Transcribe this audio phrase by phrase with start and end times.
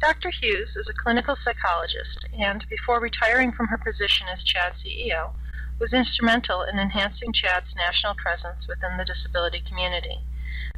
[0.00, 0.30] Dr.
[0.30, 5.30] Hughes is a clinical psychologist and, before retiring from her position as CHADD CEO,
[5.78, 10.18] was instrumental in enhancing CHADD's national presence within the disability community.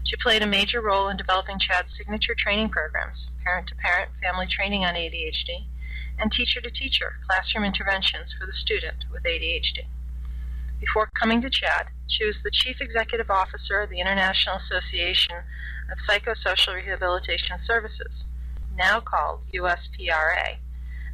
[0.09, 4.95] She played a major role in developing CHADD's signature training programs, parent-to-parent family training on
[4.95, 5.67] ADHD,
[6.19, 9.85] and teacher-to-teacher classroom interventions for the student with ADHD.
[10.81, 15.37] Before coming to Chad, she was the Chief Executive Officer of the International Association
[15.93, 18.25] of Psychosocial Rehabilitation Services,
[18.75, 20.57] now called USPRA,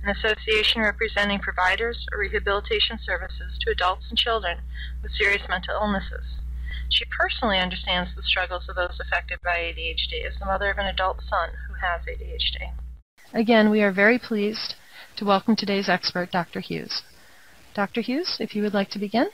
[0.04, 4.58] an association representing providers of rehabilitation services to adults and children
[5.02, 6.43] with serious mental illnesses.
[6.94, 10.86] She personally understands the struggles of those affected by ADHD as the mother of an
[10.86, 12.72] adult son who has ADHD.
[13.32, 14.76] Again, we are very pleased
[15.16, 16.60] to welcome today's expert, Dr.
[16.60, 17.02] Hughes.
[17.74, 18.00] Dr.
[18.00, 19.26] Hughes, if you would like to begin.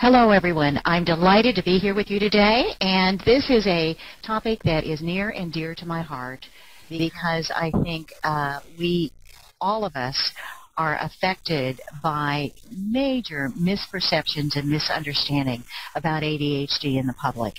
[0.00, 0.80] Hello, everyone.
[0.84, 3.96] I'm delighted to be here with you today, and this is a
[4.26, 6.46] topic that is near and dear to my heart
[6.88, 9.12] because I think uh, we,
[9.60, 10.32] all of us,
[10.78, 15.64] are affected by major misperceptions and misunderstanding
[15.96, 17.54] about ADHD in the public.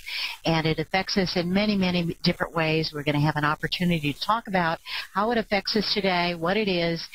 [0.46, 2.92] And it affects us in many, many different ways.
[2.92, 4.78] We're going to have an opportunity to talk about
[5.12, 7.06] how it affects us today, what it is,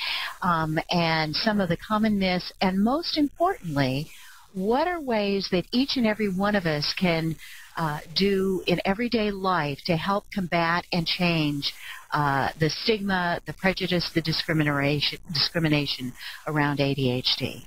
[0.44, 4.12] um, and some of the common myths, and most importantly,
[4.54, 7.36] what are ways that each and every one of us can
[7.78, 11.74] uh, do in everyday life to help combat and change
[12.12, 16.14] uh, the stigma, the prejudice, the discrimination, discrimination
[16.48, 17.64] around ADHD.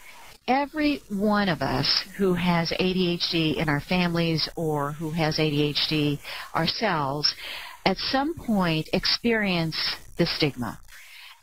[0.47, 6.19] Every one of us who has ADHD in our families or who has ADHD
[6.55, 7.35] ourselves
[7.85, 9.77] at some point experience
[10.17, 10.81] the stigma.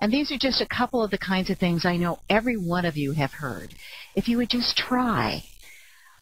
[0.01, 2.85] And these are just a couple of the kinds of things I know every one
[2.85, 3.75] of you have heard.
[4.15, 5.43] If you would just try,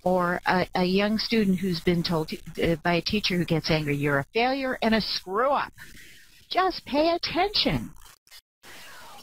[0.03, 3.71] or a, a young student who's been told to, uh, by a teacher who gets
[3.71, 5.71] angry, you're a failure and a screw up.
[6.49, 7.91] Just pay attention.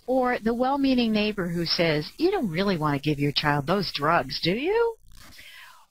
[0.06, 3.92] Or the well-meaning neighbor who says, you don't really want to give your child those
[3.92, 4.96] drugs, do you?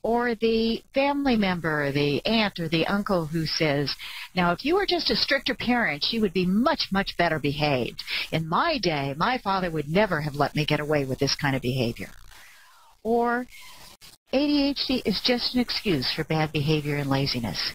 [0.02, 3.94] Or the family member, the aunt or the uncle who says,
[4.34, 8.02] now if you were just a stricter parent, she would be much, much better behaved.
[8.32, 11.56] In my day, my father would never have let me get away with this kind
[11.56, 12.12] of behavior.
[13.04, 13.46] Or
[14.32, 17.72] ADHD is just an excuse for bad behavior and laziness.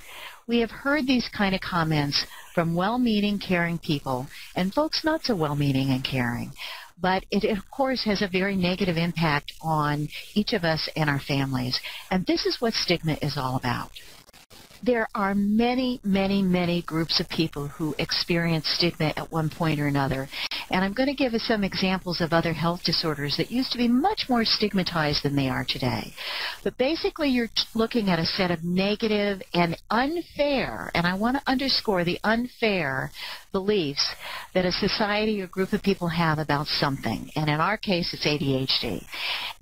[0.47, 5.35] We have heard these kind of comments from well-meaning, caring people and folks not so
[5.35, 6.53] well-meaning and caring.
[7.01, 11.19] But it, of course, has a very negative impact on each of us and our
[11.19, 11.81] families.
[12.13, 13.91] And this is what stigma is all about
[14.85, 19.87] there are many, many, many groups of people who experience stigma at one point or
[19.87, 20.29] another.
[20.71, 23.79] And I'm going to give us some examples of other health disorders that used to
[23.79, 26.13] be much more stigmatized than they are today.
[26.63, 31.51] But basically, you're looking at a set of negative and unfair, and I want to
[31.51, 33.11] underscore the unfair
[33.55, 34.05] beliefs
[34.53, 37.31] that a society or group of people have about something.
[37.37, 39.07] And in our case, it's ADHD.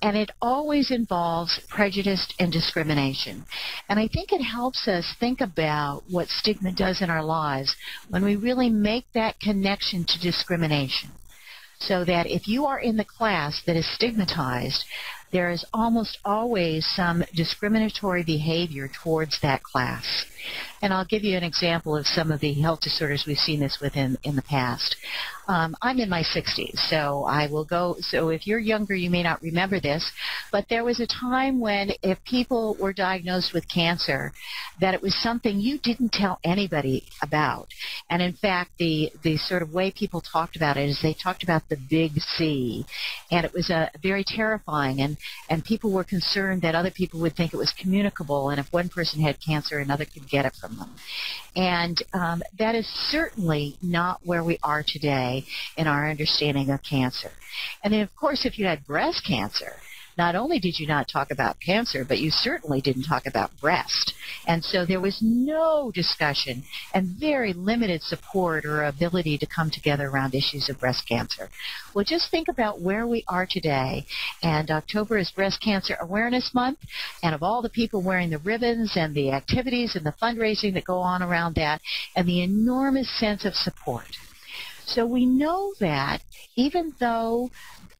[0.00, 3.44] And it always involves prejudice and discrimination.
[3.90, 7.76] And I think it helps us think about what stigma does in our lives
[8.08, 11.10] when we really make that connection to discrimination.
[11.78, 14.84] So that if you are in the class that is stigmatized,
[15.32, 20.24] there is almost always some discriminatory behavior towards that class.
[20.80, 23.78] And I'll give you an example of some of the health disorders we've seen this
[23.80, 24.96] with in, the past.
[25.48, 27.96] Um, I'm in my 60s, so I will go.
[28.00, 30.10] So if you're younger, you may not remember this,
[30.50, 34.32] but there was a time when if people were diagnosed with cancer,
[34.80, 37.68] that it was something you didn't tell anybody about.
[38.08, 41.42] And in fact, the the sort of way people talked about it is they talked
[41.42, 42.86] about the big C,
[43.30, 45.00] and it was a very terrifying.
[45.00, 45.16] And
[45.50, 48.88] and people were concerned that other people would think it was communicable, and if one
[48.88, 50.90] person had cancer, another could get it from them.
[51.55, 55.44] And um, that is certainly not where we are today
[55.76, 57.31] in our understanding of cancer.
[57.84, 59.75] And then, of course, if you had breast cancer,
[60.16, 64.14] not only did you not talk about cancer, but you certainly didn't talk about breast.
[64.46, 70.08] And so there was no discussion and very limited support or ability to come together
[70.08, 71.48] around issues of breast cancer.
[71.94, 74.06] Well, just think about where we are today.
[74.42, 76.78] And October is Breast Cancer Awareness Month.
[77.22, 80.84] And of all the people wearing the ribbons and the activities and the fundraising that
[80.84, 81.80] go on around that,
[82.16, 84.16] and the enormous sense of support.
[84.84, 86.22] So we know that
[86.56, 87.50] even though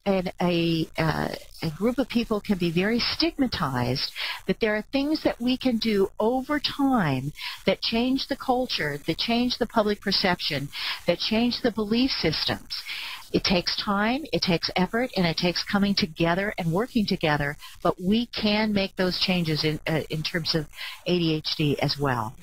[0.05, 1.29] and a, uh,
[1.61, 4.11] a group of people can be very stigmatized,
[4.47, 7.31] that there are things that we can do over time
[7.65, 10.67] that change the culture, that change the public perception,
[11.07, 12.83] that change the belief systems.
[13.31, 17.99] It takes time, it takes effort, and it takes coming together and working together, but
[17.99, 20.67] we can make those changes in, uh, in terms of
[21.07, 22.35] ADHD as well.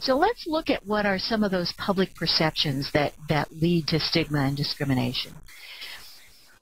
[0.00, 4.00] So let's look at what are some of those public perceptions that, that lead to
[4.00, 5.32] stigma and discrimination.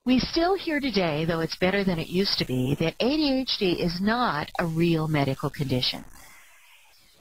[0.06, 4.00] We still hear today, though it's better than it used to be, that ADHD is
[4.00, 6.06] not a real medical condition.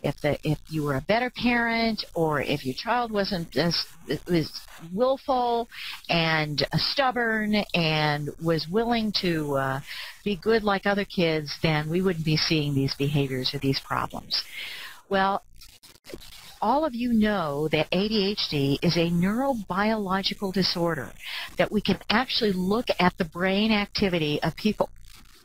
[0.02, 3.86] If the if you were a better parent, or if your child wasn't as
[4.30, 4.62] was
[4.94, 5.68] willful
[6.10, 9.80] and stubborn and was willing to uh,
[10.24, 14.46] be good like other kids, then we wouldn't be seeing these behaviors or these problems.
[15.10, 15.44] Well,
[16.62, 21.12] all of you know that ADHD is a neurobiological disorder,
[21.58, 24.90] that we can actually look at the brain activity of people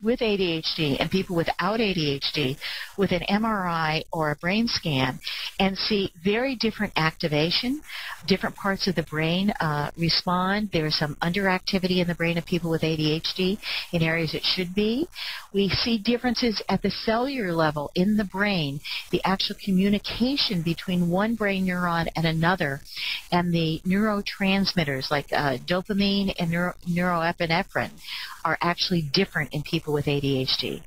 [0.04, 2.56] with ADHD and people without ADHD
[2.96, 5.18] with an MRI or a brain scan
[5.58, 7.80] and see very different activation.
[8.26, 10.70] Different parts of the brain uh, respond.
[10.72, 13.58] There's some underactivity in the brain of people with ADHD
[13.92, 15.08] in areas it should be.
[15.52, 18.80] We see differences at the cellular level in the brain,
[19.10, 22.80] the actual communication between one brain neuron and another,
[23.32, 27.90] and the neurotransmitters like uh, dopamine and neuro- neuroepinephrine
[28.44, 30.82] are actually different in people with ADHD.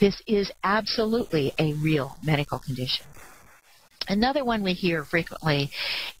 [0.00, 3.04] This is absolutely a real medical condition.
[4.08, 5.70] Another one we hear frequently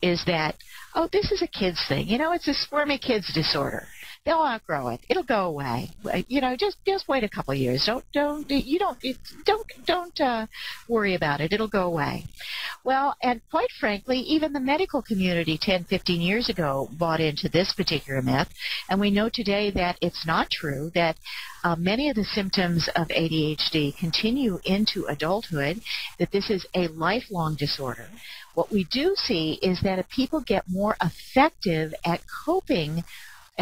[0.02, 0.56] is that,
[0.94, 2.06] oh, this is a kid's thing.
[2.06, 3.86] You know, it's a squirmy kid's disorder.
[4.24, 5.00] They'll outgrow it.
[5.08, 5.90] It'll go away.
[6.28, 7.84] You know, just just wait a couple of years.
[7.84, 8.98] Don't don't you don't
[9.44, 10.46] don't don't uh,
[10.88, 11.52] worry about it.
[11.52, 12.26] It'll go away.
[12.84, 17.72] Well, and quite frankly, even the medical community 10, 15 years ago bought into this
[17.72, 18.48] particular myth,
[18.88, 20.92] and we know today that it's not true.
[20.94, 21.16] That
[21.64, 25.80] uh, many of the symptoms of ADHD continue into adulthood.
[26.20, 28.08] That this is a lifelong disorder.
[28.54, 33.02] What we do see is that if people get more effective at coping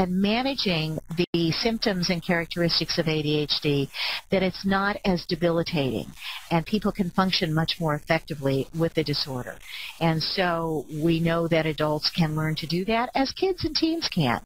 [0.00, 3.86] and managing the symptoms and characteristics of ADHD
[4.30, 6.06] that it's not as debilitating
[6.50, 9.56] and people can function much more effectively with the disorder.
[10.00, 14.08] And so we know that adults can learn to do that as kids and teens
[14.08, 14.40] can.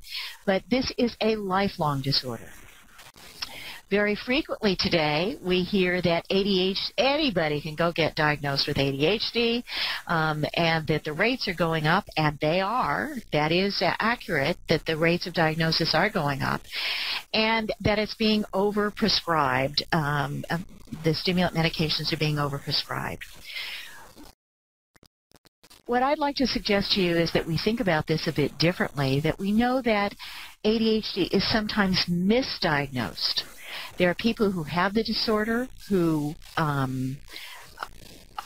[0.44, 2.50] But this is a lifelong disorder.
[3.90, 9.62] Very frequently today, we hear that ADHD, anybody can go get diagnosed with ADHD,
[10.06, 13.14] um, and that the rates are going up, and they are.
[13.32, 16.62] That is accurate, that the rates of diagnosis are going up,
[17.34, 19.82] and that it's being overprescribed.
[19.92, 20.64] Um, um
[21.02, 23.18] the stimulant medications are being overprescribed.
[25.86, 28.56] What I'd like to suggest to you is that we think about this a bit
[28.56, 30.14] differently, that we know that
[30.64, 33.42] ADHD is sometimes misdiagnosed.
[33.96, 37.18] There are people who have the disorder who um,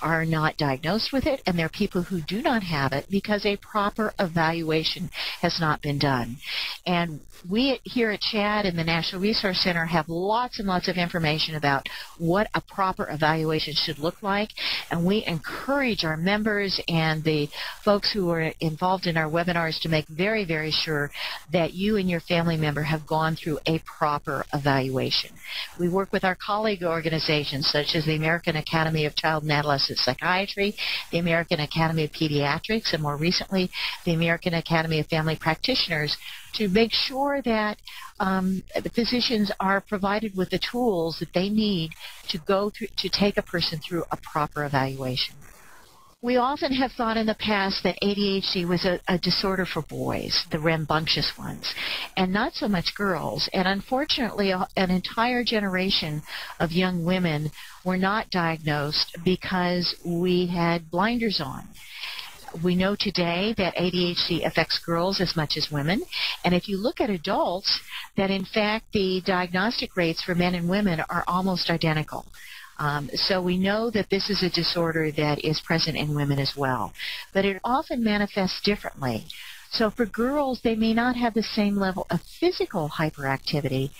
[0.02, 3.44] are not diagnosed with it, and there are people who do not have it because
[3.44, 6.36] a proper evaluation has not been done.
[6.86, 10.96] And we here at CHADD and the National Resource Center have lots and lots of
[10.96, 11.88] information about
[12.18, 14.50] what a proper evaluation should look like,
[14.90, 17.48] and we encourage our members and the
[17.84, 21.10] folks who are involved in our webinars to make very, very sure
[21.52, 25.30] that you and your family member have gone through a proper evaluation.
[25.78, 29.87] We work with our colleague organizations such as the American Academy of Child and Adolescent
[29.90, 30.74] Of Psychiatry,
[31.10, 33.70] the American Academy of Pediatrics, and more recently,
[34.04, 36.16] the American Academy of Family Practitioners
[36.54, 37.78] to make sure that
[38.20, 41.92] um, the physicians are provided with the tools that they need
[42.28, 45.34] to go through, to take a person through a proper evaluation.
[46.20, 50.44] We often have thought in the past that ADHD was a, a, disorder for boys,
[50.50, 51.72] the rambunctious ones,
[52.16, 53.48] and not so much girls.
[53.52, 56.22] And unfortunately, a, an entire generation
[56.58, 57.52] of young women
[57.84, 61.68] were not diagnosed because we had blinders on.
[62.64, 66.02] We know today that ADHD affects girls as much as women.
[66.44, 67.78] And if you look at adults,
[68.16, 72.26] that in fact the diagnostic rates for men and women are almost identical.
[72.78, 76.56] Um, so we know that this is a disorder that is present in women as
[76.56, 76.92] well,
[77.32, 79.26] but it often manifests differently.
[79.70, 83.90] So for girls, they may not have the same level of physical hyperactivity,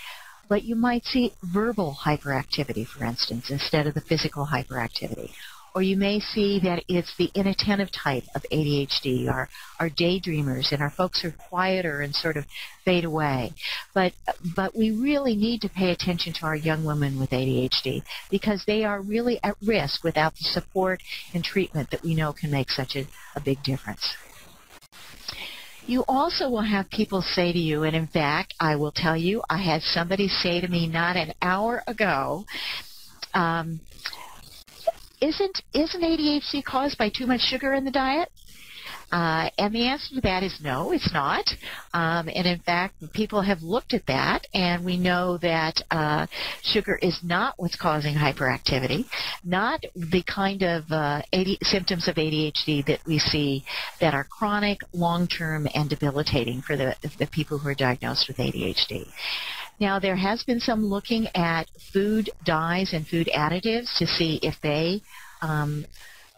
[0.49, 5.33] but you might see verbal hyperactivity, for instance, instead of the physical hyperactivity
[5.75, 9.49] or you may see that it's the inattentive type of ADHD, our,
[9.79, 12.47] our daydreamers, and our folks are quieter and sort of
[12.85, 13.53] fade away.
[13.95, 14.13] But,
[14.57, 18.85] but we really need to pay attention to our young women with ADHD because they
[18.85, 21.03] are really at risk without the support
[21.35, 23.07] and treatment that we know can make such a,
[23.37, 24.15] a big difference.
[25.89, 29.43] You also will have people say to you, and in fact, I will tell you,
[29.49, 32.45] I had somebody say to me not an hour ago,
[33.33, 33.81] um,
[35.21, 38.31] isn't isn't ADHD caused by too much sugar in the diet?
[39.11, 41.45] Uh, and the answer to that is no, it's not.
[41.95, 46.27] Um, and in fact, people have looked at that, and we know that uh,
[46.63, 49.07] sugar is not what's causing hyperactivity,
[49.45, 53.65] not the kind of uh, AD- symptoms of ADHD that we see
[54.01, 59.09] that are chronic, long-term, and debilitating for the, the people who are diagnosed with ADHD.
[59.81, 64.61] Now, there has been some looking at food dyes and food additives to see if
[64.61, 65.03] they
[65.41, 65.87] um,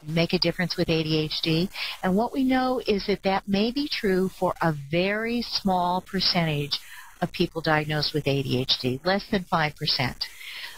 [0.06, 1.70] make a difference with ADHD.
[2.02, 6.78] And what we know is that that may be true for a very small percentage
[7.22, 10.24] of people diagnosed with ADHD, less than 5%.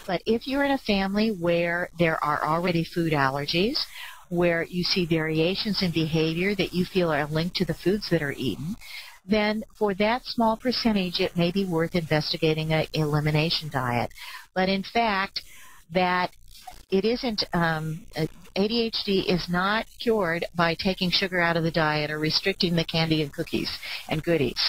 [0.06, 3.84] But if you're in a family where there are already food allergies,
[4.28, 8.22] where you see variations in behavior that you feel are linked to the foods that
[8.22, 8.76] are eaten,
[9.24, 14.10] then for that small percentage, it may be worth investigating an elimination diet.
[14.54, 15.42] But in fact,
[15.92, 16.30] that
[16.90, 17.44] it isn't.
[17.52, 18.06] Um,
[18.54, 23.22] ADHD is not cured by taking sugar out of the diet or restricting the candy
[23.22, 23.78] and cookies
[24.10, 24.60] and goodies.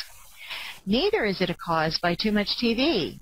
[0.86, 3.20] Neither is it a cause by too much TV.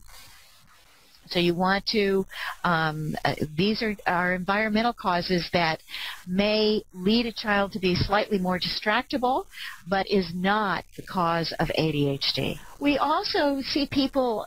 [1.32, 2.26] So you want to,
[2.64, 5.82] um, uh, these are, are environmental causes that
[6.28, 9.46] may lead a child to be slightly more distractible,
[9.88, 12.60] but is not the cause of ADHD.
[12.80, 14.46] We also see people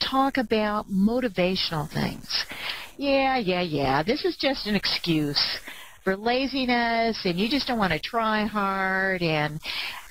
[0.00, 2.44] talk about motivational things.
[2.98, 5.60] Yeah, yeah, yeah, this is just an excuse
[6.02, 9.60] for laziness and you just don't want to try hard and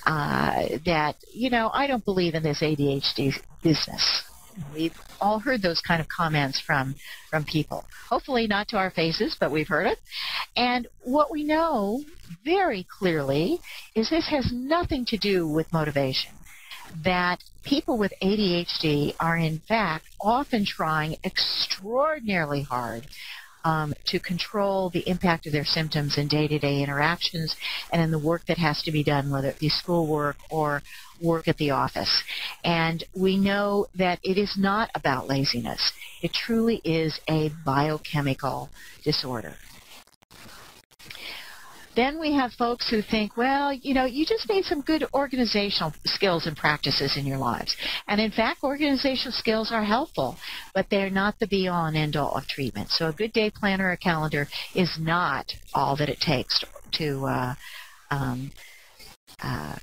[0.06, 4.22] uh, that, you know, I don't believe in this ADHD business.
[4.72, 6.94] We've all heard those kind of comments from
[7.30, 7.84] from people.
[8.08, 9.98] Hopefully not to our faces, but we've heard it.
[10.56, 12.02] And what we know
[12.44, 13.60] very clearly
[13.94, 16.32] is this has nothing to do with motivation.
[17.02, 23.06] That people with ADHD are in fact often trying extraordinarily hard
[23.66, 27.56] um, to control the impact of their symptoms in day-to-day interactions
[27.92, 30.82] and in the work that has to be done, whether it be schoolwork or
[31.20, 32.22] work at the office.
[32.62, 35.92] And we know that it is not about laziness.
[36.22, 38.70] It truly is a biochemical
[39.02, 39.54] disorder.
[41.96, 45.94] Then we have folks who think, well, you know, you just need some good organizational
[46.04, 47.74] skills and practices in your lives.
[48.06, 50.36] And in fact, organizational skills are helpful,
[50.74, 52.90] but they're not the be all and end all of treatment.
[52.90, 56.62] So a good day planner or a calendar is not all that it takes
[56.92, 57.54] to uh,
[58.10, 58.50] um,
[59.42, 59.76] uh,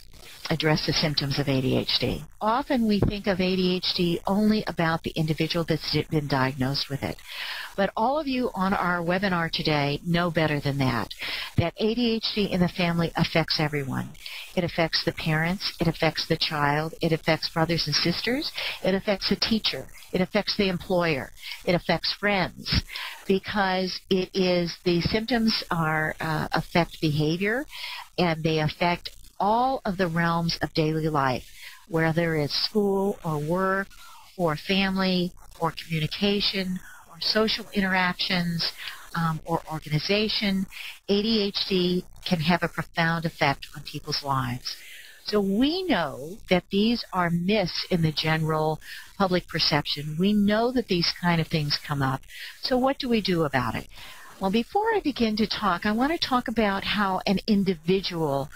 [0.50, 2.24] address the symptoms of ADHD.
[2.42, 7.18] Often we think of ADHD only about the individual that's been diagnosed with it.
[7.76, 11.10] But all of you on our webinar today know better than that,
[11.58, 14.10] that ADHD in the family affects everyone.
[14.56, 18.52] It affects the parents, it affects the child, it affects brothers and sisters,
[18.84, 21.32] it affects the teacher, it affects the employer,
[21.66, 22.84] it affects friends,
[23.28, 27.66] because it is, the symptoms are, uh, affect behavior,
[28.20, 29.10] and they affect
[29.44, 31.46] all of the realms of daily life,
[31.90, 33.90] whether it's school or work
[34.38, 38.72] or family or communication or social interactions
[39.20, 40.66] um, or organization,
[41.10, 44.78] ADHD can have a profound effect on people's lives.
[45.26, 48.80] So we know that these are myths in the general
[49.18, 50.16] public perception.
[50.18, 52.22] We know that these kind of things come up.
[52.62, 53.88] So what do we do about it?
[54.40, 58.50] Well, before I begin to talk, I want to talk about how an individual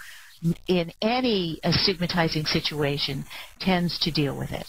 [0.66, 3.24] in any stigmatizing situation
[3.60, 4.66] tends to deal with it.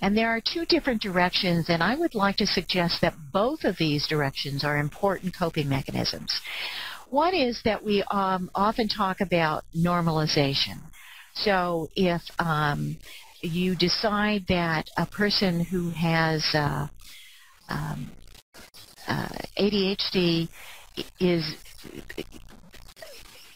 [0.00, 3.76] And there are two different directions, and I would like to suggest that both of
[3.78, 6.40] these directions are important coping mechanisms.
[7.10, 10.78] One is that we um, often talk about normalization.
[11.34, 12.96] So if um,
[13.42, 16.88] you decide that a person who has uh,
[17.68, 18.10] um,
[19.06, 19.28] uh,
[19.58, 20.48] ADHD
[21.20, 21.56] is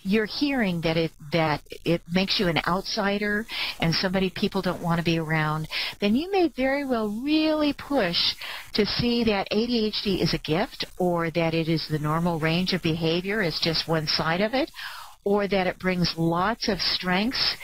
[0.06, 3.44] you're hearing that it that it makes you an outsider
[3.80, 5.68] and somebody people don't want to be around,
[6.00, 8.34] then you may very well really push
[8.74, 12.82] to see that ADHD is a gift or that it is the normal range of
[12.82, 14.70] behavior is just one side of it
[15.24, 17.56] or that it brings lots of strengths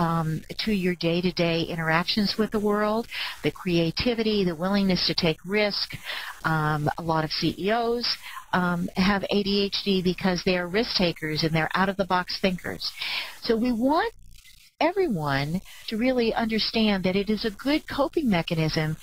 [0.00, 3.06] um, to your day-to-day interactions with the world,
[3.42, 5.94] the creativity, the willingness to take risk.
[6.42, 8.16] Um, a lot of CEOs
[8.54, 12.90] um, have ADHD because they are risk takers and they're out-of-the-box thinkers.
[13.42, 14.14] So we want
[14.80, 18.96] everyone to really understand that it is a good coping mechanism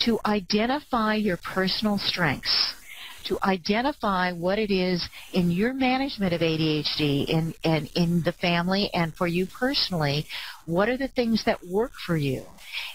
[0.00, 2.74] to identify your personal strengths
[3.24, 8.90] to identify what it is in your management of ADHD in, in, in the family
[8.94, 10.26] and for you personally,
[10.66, 12.44] what are the things that work for you?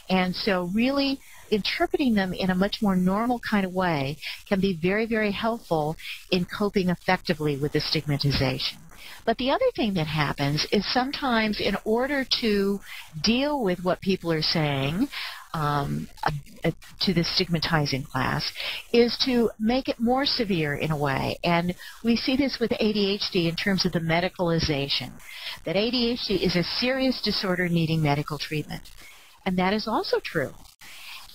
[0.09, 1.19] And so really
[1.51, 4.17] interpreting them in a much more normal kind of way
[4.47, 5.95] can be very, very helpful
[6.31, 8.79] in coping effectively with the stigmatization.
[9.25, 12.79] But the other thing that happens is sometimes in order to
[13.21, 15.09] deal with what people are saying,
[15.57, 18.51] um, uh, to the stigmatizing class
[18.93, 21.37] is to make it more severe in a way.
[21.43, 21.73] And
[22.03, 25.11] we see this with ADHD in terms of the medicalization,
[25.65, 28.83] that ADHD is a serious disorder needing medical treatment.
[29.45, 30.53] And that is also true.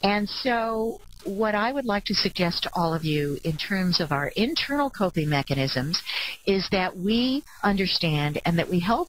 [0.04, 4.12] And so what I would like to suggest to all of you in terms of
[4.12, 6.00] our internal coping mechanisms
[6.46, 9.08] is that we understand and that we help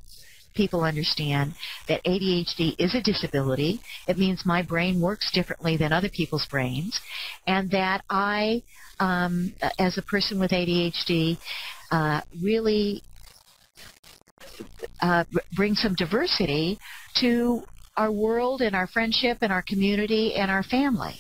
[0.54, 1.54] people understand
[1.88, 3.82] that ADHD is a disability.
[4.08, 7.00] It means my brain works differently than other people's brains,
[7.48, 8.64] and that I,
[9.00, 11.38] um, as a person with ADHD,
[11.92, 13.04] uh, really
[15.02, 16.80] uh, bring some diversity
[17.16, 17.64] to
[17.96, 21.16] our world and our friendship and our community and our family.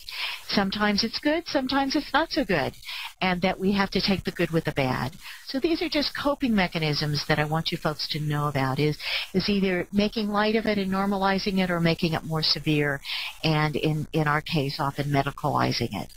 [0.48, 2.74] Sometimes it's good, sometimes it's not so good,
[3.22, 5.13] and that we have to take the good with the bad.
[5.48, 8.98] So these are just coping mechanisms that I want you folks to know about is
[9.34, 13.00] is either making light of it and normalizing it or making it more severe
[13.44, 16.10] and in, in our case often medicalizing it.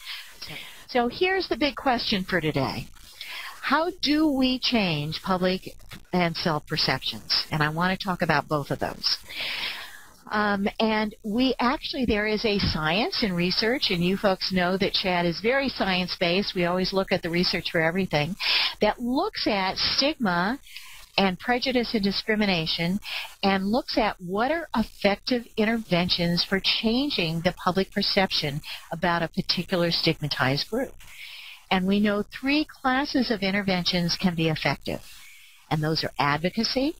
[0.88, 2.88] So here's the big question for today.
[3.60, 5.74] How do we change public
[6.12, 7.46] and self perceptions?
[7.50, 9.18] And I want to talk about both of those.
[10.30, 14.92] Um, and we actually, there is a science and research, and you folks know that
[14.94, 16.54] CHADD is very science based.
[16.54, 18.34] We always look at the research for everything
[18.80, 20.58] that looks at stigma
[21.16, 22.98] and prejudice and discrimination
[23.42, 28.60] and looks at what are effective interventions for changing the public perception
[28.92, 30.94] about a particular stigmatized group.
[31.70, 35.00] And we know three classes of interventions can be effective,
[35.70, 36.96] and those are advocacy,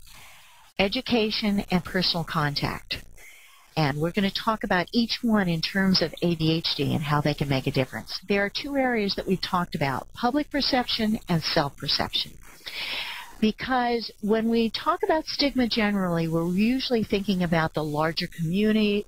[0.78, 3.02] education, and personal contact.
[3.76, 7.34] And we're going to talk about each one in terms of ADHD and how they
[7.34, 8.18] can make a difference.
[8.26, 12.32] There are two areas that we've talked about, public perception and self-perception.
[13.38, 19.04] Because when we talk about stigma generally, we're usually thinking about the larger community,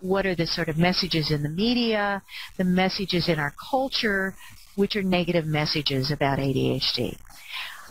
[0.00, 2.22] what are the sort of messages in the media,
[2.58, 4.34] the messages in our culture,
[4.74, 7.16] which are negative messages about ADHD.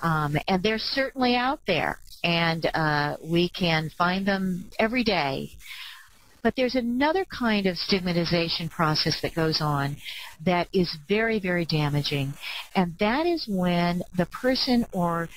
[0.03, 5.57] Um, and they're certainly out there, and uh, we can find them every day
[6.41, 9.97] but there's another kind of stigmatization process that goes on
[10.45, 12.33] that is very, very damaging,
[12.75, 15.29] and that is when the person or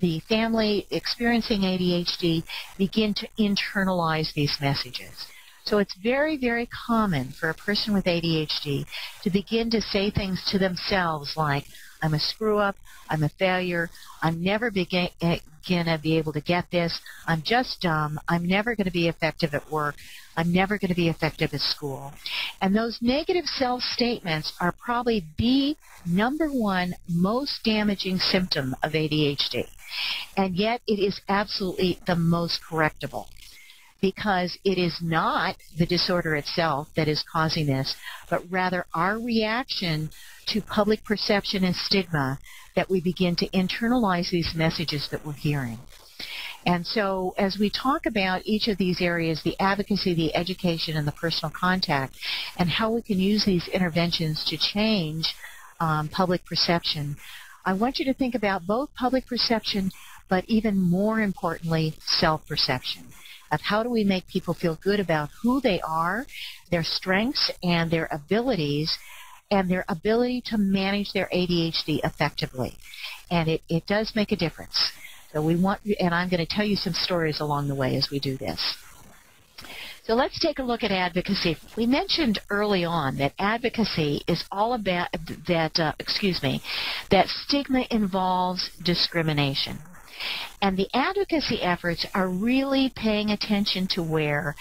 [0.00, 2.44] the family experiencing ADHD
[2.76, 5.26] begin to internalize these messages.
[5.64, 8.86] So it's very, very common for a person with ADHD
[9.22, 11.64] to begin to say things to themselves like,
[12.02, 12.76] I'm a screw up,
[13.08, 13.90] I'm a failure,
[14.22, 18.90] I'm never eh, gonna be able to get this, I'm just dumb, I'm never gonna
[18.90, 19.96] be effective at work,
[20.38, 22.12] I'm never going to be effective at school.
[22.62, 29.66] And those negative self statements are probably the number one most damaging symptom of ADHD.
[30.36, 33.26] And yet it is absolutely the most correctable
[34.00, 37.96] because it is not the disorder itself that is causing this,
[38.30, 40.10] but rather our reaction
[40.46, 42.38] to public perception and stigma
[42.76, 45.78] that we begin to internalize these messages that we're hearing.
[46.66, 51.06] And so as we talk about each of these areas, the advocacy, the education, and
[51.06, 52.14] the personal contact,
[52.56, 55.34] and how we can use these interventions to change
[55.80, 57.16] um, public perception,
[57.64, 59.90] I want you to think about both public perception,
[60.28, 63.04] but even more importantly, self-perception
[63.50, 66.26] of how do we make people feel good about who they are,
[66.70, 68.98] their strengths and their abilities,
[69.50, 72.76] and their ability to manage their ADHD effectively.
[73.30, 74.92] And it, it does make a difference.
[75.32, 78.10] So we want, and I'm going to tell you some stories along the way as
[78.10, 78.76] we do this.
[80.04, 81.58] So let's take a look at advocacy.
[81.76, 85.08] We mentioned early on that advocacy is all about
[85.46, 85.78] that.
[85.78, 86.62] Uh, excuse me,
[87.10, 89.78] that stigma involves discrimination.
[90.60, 94.56] And the advocacy efforts are really paying attention to where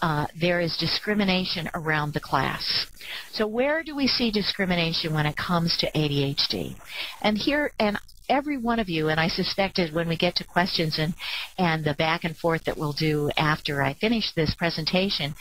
[0.00, 2.86] uh, there is discrimination around the class.
[3.32, 6.76] So where do we see discrimination when it comes to ADHD?
[7.20, 7.98] And here, and
[8.28, 11.14] every one of you, and I suspected when we get to questions and,
[11.58, 15.34] and the back and forth that we'll do after I finish this presentation,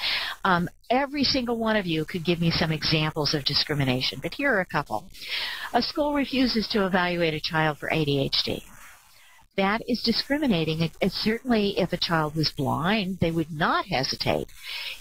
[0.44, 4.20] um, every single one of you could give me some examples of discrimination.
[4.22, 5.06] But here are a couple.
[5.74, 8.64] A school refuses to evaluate a child for ADHD
[9.62, 10.82] that is discriminating.
[10.82, 14.48] It, it, certainly, if a child was blind, they would not hesitate.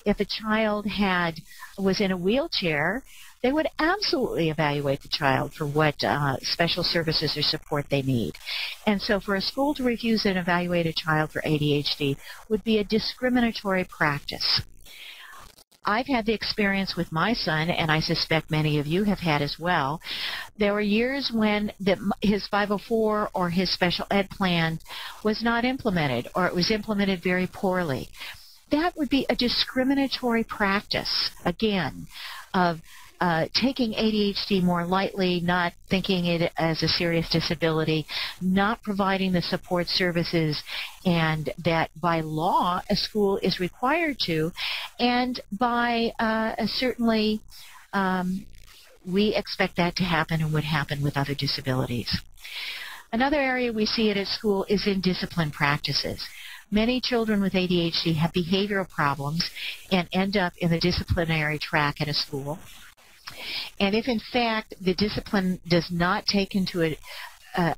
[0.05, 1.41] If a child had
[1.79, 3.03] was in a wheelchair,
[3.43, 8.35] they would absolutely evaluate the child for what uh, special services or support they need.
[8.87, 12.19] And so, for a school to refuse and evaluate a child for ADHD
[12.51, 14.61] would be a discriminatory practice.
[15.85, 19.41] I've had the experience with my son, and I suspect many of you have had
[19.41, 20.01] as well.
[20.59, 24.79] There were years when the, his 504 or his special ed plan
[25.25, 28.09] was not implemented, or it was implemented very poorly.
[28.71, 32.07] That would be a discriminatory practice, again,
[32.53, 32.81] of
[33.21, 38.07] uh, taking ADHD more lightly, not thinking it as a serious disability,
[38.41, 40.63] not providing the support services,
[41.05, 44.53] and that by law a school is required to,
[44.99, 47.41] and by uh, certainly
[47.93, 48.47] um,
[49.07, 52.21] we expect that to happen and would happen with other disabilities.
[53.13, 56.25] Another area we see it at school is in discipline practices.
[56.71, 59.51] Many children with ADHD have behavioral problems
[59.91, 62.61] and end up in the disciplinary track at a school.
[63.79, 66.97] And if in fact the discipline does not take into a,
[67.57, 67.75] uh,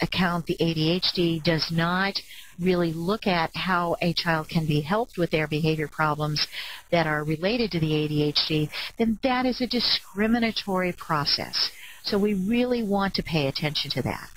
[0.00, 2.20] account the ADHD, does not
[2.58, 6.46] really look at how a child can be helped with their behavior problems
[6.90, 11.70] that are related to the ADHD, then that is a discriminatory process.
[12.02, 14.28] So we really want to pay attention to that.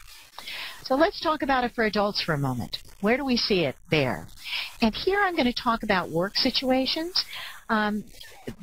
[0.84, 2.80] So let's talk about it for adults for a moment.
[3.00, 4.28] Where do we see it there?
[4.82, 7.24] And here I'm going to talk about work situations.
[7.70, 8.04] Um,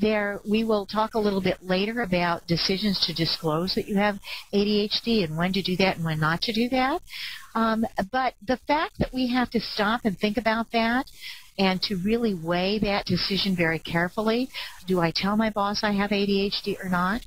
[0.01, 4.19] there we will talk a little bit later about decisions to disclose that you have
[4.53, 7.01] ADHD and when to do that and when not to do that.
[7.55, 11.11] Um, but the fact that we have to stop and think about that
[11.59, 14.49] and to really weigh that decision very carefully.
[14.87, 17.21] Do I tell my boss I have ADHD or not?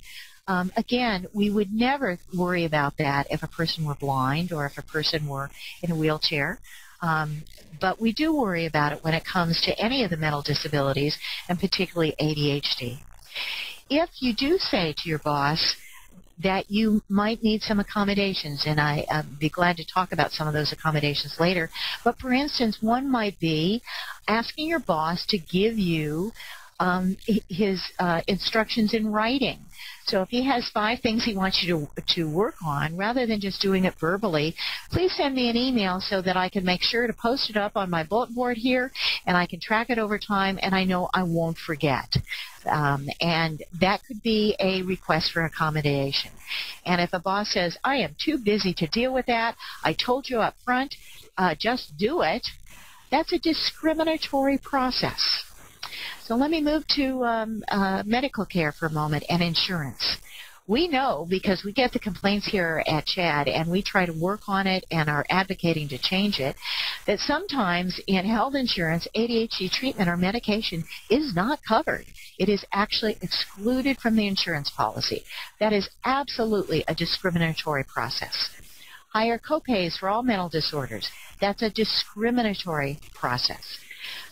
[0.48, 4.78] Um, again, we would never worry about that if a person were blind or if
[4.78, 5.50] a person were
[5.82, 6.60] in a wheelchair.
[7.04, 7.44] Um,
[7.82, 11.18] but we do worry about it when it comes to any of the mental disabilities,
[11.50, 13.00] and particularly ADHD.
[13.90, 15.76] If you do say to your boss
[16.42, 20.48] that you might need some accommodations, and I, would be glad to talk about some
[20.48, 21.70] of those accommodations later,
[22.06, 23.84] but for instance, one might be
[24.28, 26.32] asking your boss to give you
[26.80, 27.18] um,
[27.50, 29.60] his uh, instructions in writing.
[30.06, 33.40] So if he has five things he wants you to, to work on, rather than
[33.40, 34.56] just doing it verbally,
[34.92, 37.78] please send me an email so that I can make sure to post it up
[37.78, 38.92] on my bulletin board here
[39.26, 42.16] and I can track it over time and I know I won't forget.
[42.66, 46.32] Um, and that could be a request for accommodation.
[46.86, 50.30] And if a boss says, I am too busy to deal with that, I told
[50.30, 50.96] you up front,
[51.38, 52.48] uh, just do it,
[53.10, 55.44] that's a discriminatory process.
[56.22, 60.18] So let me move to um, uh, medical care for a moment and insurance.
[60.66, 64.48] We know because we get the complaints here at CHADD and we try to work
[64.48, 66.56] on it and are advocating to change it,
[67.06, 72.06] that sometimes in health insurance, ADHD treatment or medication is not covered.
[72.40, 75.24] It is actually excluded from the insurance policy.
[75.60, 78.50] That is absolutely a discriminatory process.
[79.10, 81.12] Higher copays for all mental disorders.
[81.42, 83.80] That's a discriminatory process.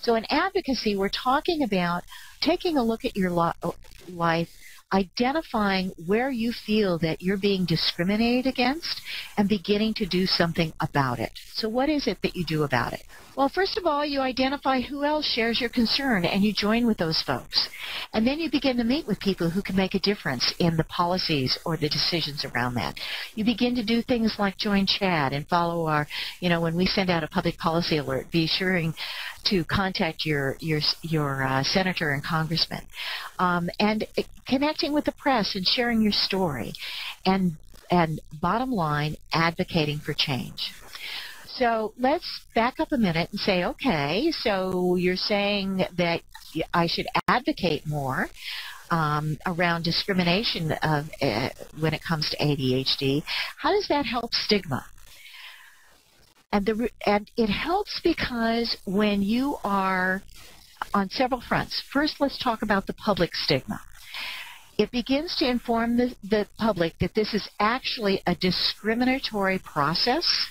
[0.02, 2.04] So in advocacy, we're talking about
[2.42, 4.50] taking a look at your life,
[4.94, 9.02] identifying where you feel that you're being discriminated against,
[9.38, 11.32] and beginning to do something about it.
[11.54, 13.04] So what is it that you do about it?
[13.38, 16.98] Well, first of all, you identify who else shares your concern and you join with
[16.98, 17.70] those folks.
[18.14, 20.84] And then you begin to meet with people who can make a difference in the
[20.84, 23.00] policies or the decisions around that.
[23.34, 26.08] You begin to do things like join CHADD and follow our,
[26.42, 28.76] you know, when we send out a public policy alert, be sure
[29.46, 32.86] to contact your your your uh, senator and congressman,
[33.40, 34.08] um, and
[34.48, 36.74] connecting with the press and sharing your story,
[37.26, 37.58] and
[37.90, 40.74] and bottom line, advocating for change.
[41.58, 46.22] So let's back up a minute and say, okay, so you're saying that
[46.74, 48.30] I should advocate more
[48.90, 51.50] um, around discrimination of, uh,
[51.80, 53.24] when it comes to ADHD.
[53.58, 54.86] How does that help stigma?
[56.52, 60.22] And, the, and it helps because when you are
[60.94, 61.82] on several fronts.
[61.92, 63.82] First, let's talk about the public stigma.
[64.78, 70.48] It begins to inform the, the public that this is actually a discriminatory process.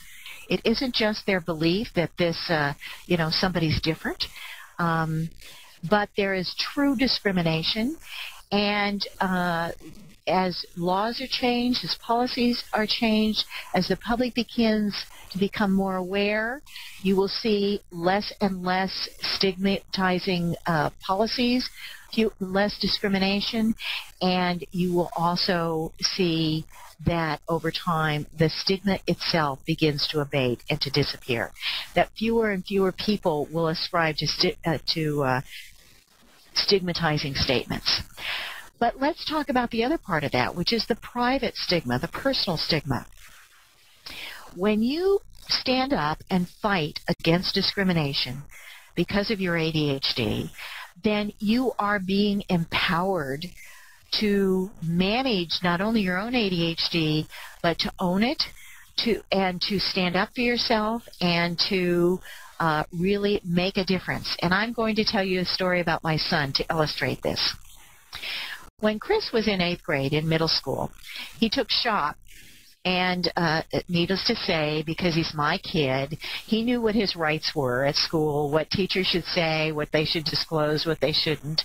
[0.49, 2.75] It isn't just their belief that this, uh,
[3.07, 4.27] you know, somebody's different.
[4.79, 5.31] Um,
[5.89, 7.97] but there is true discrimination.
[8.53, 9.73] And uh,
[10.31, 15.97] as laws are changed, as policies are changed, as the public begins to become more
[15.97, 16.63] aware,
[17.03, 21.69] you will see less and less stigmatizing uh, policies,
[22.13, 23.75] few, less discrimination,
[24.23, 26.65] and you will also see
[27.07, 31.51] that over time the stigma itself begins to abate and to disappear.
[31.95, 35.41] That fewer and fewer people will ascribe to, sti- uh, to uh,
[36.55, 38.03] stigmatizing statements.
[38.81, 42.09] But let's talk about the other part of that, which is the private stigma, the
[42.09, 43.07] personal stigma.
[44.57, 48.43] When you stand up and fight against discrimination
[48.95, 50.51] because of your ADHD,
[51.05, 53.47] then you are being empowered
[54.13, 57.29] to manage not only your own ADHD,
[57.63, 58.43] but to own it,
[58.97, 62.19] to and to stand up for yourself and to
[62.59, 64.37] uh, really make a difference.
[64.43, 67.55] And I'm going to tell you a story about my son to illustrate this.
[68.81, 70.91] When Chris was in eighth grade in middle school,
[71.39, 72.17] he took shop
[72.85, 76.17] and uh, needless to say, because he's my kid,
[76.47, 80.25] he knew what his rights were at school, what teachers should say, what they should
[80.25, 81.63] disclose, what they shouldn't.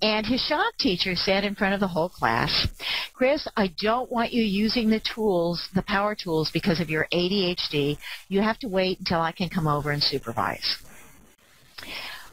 [0.00, 2.68] And his shop teacher said in front of the whole class,
[3.12, 7.98] Chris, I don't want you using the tools, the power tools, because of your ADHD.
[8.28, 10.76] You have to wait until I can come over and supervise.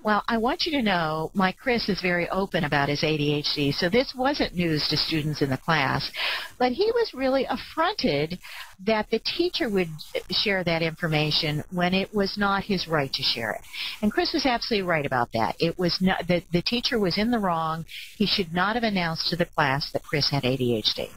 [0.03, 3.87] Well, I want you to know my Chris is very open about his ADHD, so
[3.87, 6.11] this wasn't news to students in the class.
[6.59, 8.37] But he was really affronted
[8.85, 9.87] that the teacher would
[10.29, 13.61] share that information when it was not his right to share it.
[14.01, 15.55] And Chris was absolutely right about that.
[15.61, 17.85] It was not the, the teacher was in the wrong.
[18.17, 21.11] He should not have announced to the class that Chris had ADHD.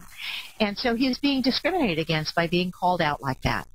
[0.60, 3.66] And so he was being discriminated against by being called out like that.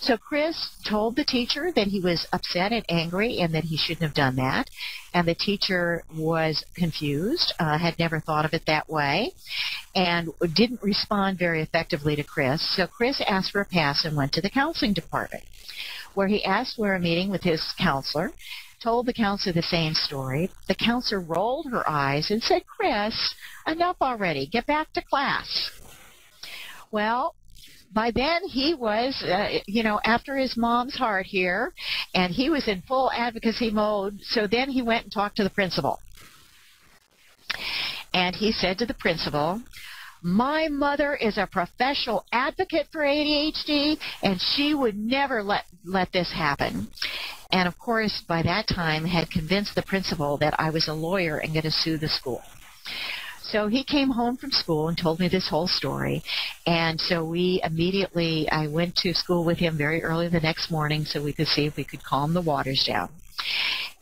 [0.00, 4.02] So Chris told the teacher that he was upset and angry and that he shouldn't
[4.02, 4.70] have done that.
[5.12, 9.32] And the teacher was confused, uh, had never thought of it that way,
[9.94, 12.62] and didn't respond very effectively to Chris.
[12.62, 15.44] So Chris asked for a pass and went to the counseling department,
[16.14, 18.32] where he asked for a meeting with his counselor
[18.82, 20.50] told the counselor the same story.
[20.66, 23.34] The counselor rolled her eyes and said, Chris,
[23.66, 24.46] enough already.
[24.46, 25.70] Get back to class.
[26.90, 27.34] Well,
[27.92, 31.72] by then he was, uh, you know, after his mom's heart here,
[32.14, 34.20] and he was in full advocacy mode.
[34.22, 36.00] So then he went and talked to the principal.
[38.14, 39.62] And he said to the principal,
[40.22, 46.30] my mother is a professional advocate for ADHD, and she would never let, let this
[46.32, 46.88] happen.
[47.50, 51.38] And of course, by that time, had convinced the principal that I was a lawyer
[51.38, 52.42] and going to sue the school.
[53.50, 56.22] So he came home from school and told me this whole story.
[56.66, 61.04] And so we immediately, I went to school with him very early the next morning
[61.04, 63.08] so we could see if we could calm the waters down.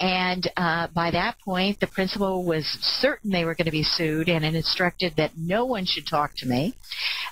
[0.01, 4.29] And uh, by that point, the principal was certain they were going to be sued
[4.29, 6.75] and instructed that no one should talk to me.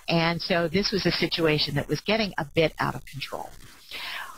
[0.08, 3.50] And so this was a situation that was getting a bit out of control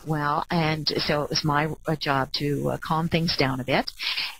[0.05, 3.91] well, and so it was my uh, job to uh, calm things down a bit.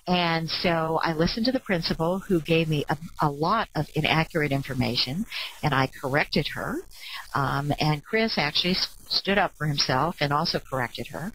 [0.08, 4.52] And so I listened to the principal who gave me a, a lot of inaccurate
[4.52, 5.26] information,
[5.64, 6.78] and I corrected her.
[7.36, 8.76] Um, and Chris actually
[9.08, 11.32] stood up for himself and also corrected her.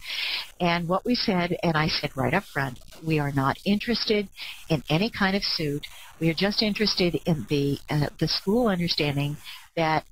[0.60, 4.28] And what we said, and I said right up front, we are not interested
[4.68, 5.87] in any kind of suit.
[6.20, 9.37] We are just interested in the uh, the school understanding
[9.76, 10.04] that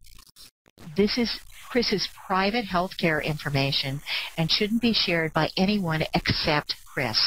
[0.96, 1.40] this is
[1.72, 4.02] Chris's private health care information
[4.36, 7.18] and shouldn't be shared by anyone except Chris.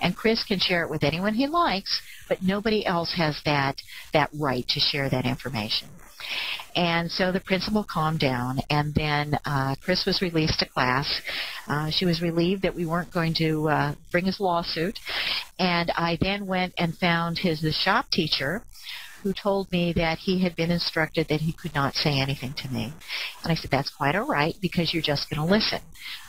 [0.00, 3.80] And Chris can share it with anyone he likes, but nobody else has that
[4.12, 5.88] that right to share that information.
[6.74, 11.20] And so the principal calmed down, and then uh, Chris was released to class.
[11.68, 14.98] Uh, she was relieved that we weren't going to uh, bring his lawsuit,
[15.60, 18.62] and I then went and found his the shop teacher,
[19.22, 22.72] who told me that he had been instructed that he could not say anything to
[22.72, 22.92] me.
[23.42, 25.80] And I said, that's quite all right because you're just going to listen.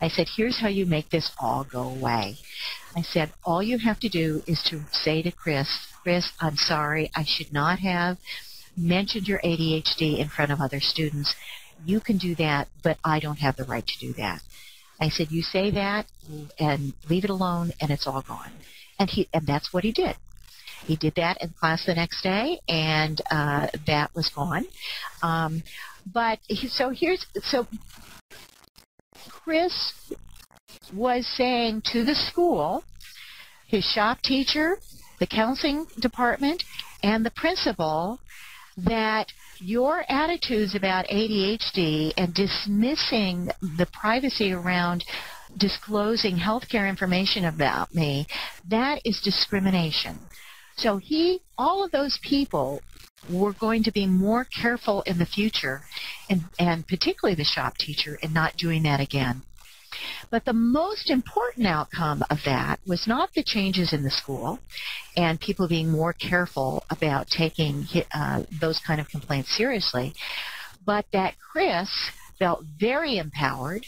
[0.01, 2.38] I said, here's how you make this all go away.
[2.95, 7.10] I said, all you have to do is to say to Chris, Chris, I'm sorry,
[7.15, 8.17] I should not have
[8.77, 11.34] mentioned your ADHD in front of other students.
[11.86, 14.41] You can do that, but I don't have the right to do that.
[14.99, 16.06] I said, you say that
[16.60, 18.51] and leave it alone and it's all gone.
[18.99, 20.15] And he, and that's what he did.
[20.86, 24.65] He did that in class the next day and, uh, that was gone.
[25.22, 25.63] Um,
[26.12, 27.67] but he, so here's, so
[29.30, 29.93] Chris
[30.93, 32.84] was saying to the school,
[33.67, 34.80] his shop teacher,
[35.19, 36.63] the counseling department,
[37.02, 38.19] and the principal
[38.78, 45.06] that your attitudes about ADHD and dismissing the privacy around
[45.58, 48.26] disclosing healthcare information about me,
[48.67, 50.19] that is discrimination.
[50.75, 52.81] So he, all of those people
[53.29, 55.81] were going to be more careful in the future,
[56.29, 59.43] and, and particularly the shop teacher, in not doing that again.
[60.29, 64.59] But the most important outcome of that was not the changes in the school
[65.15, 70.13] and people being more careful about taking uh, those kind of complaints seriously,
[70.83, 71.89] but that Chris
[72.39, 73.86] felt very empowered.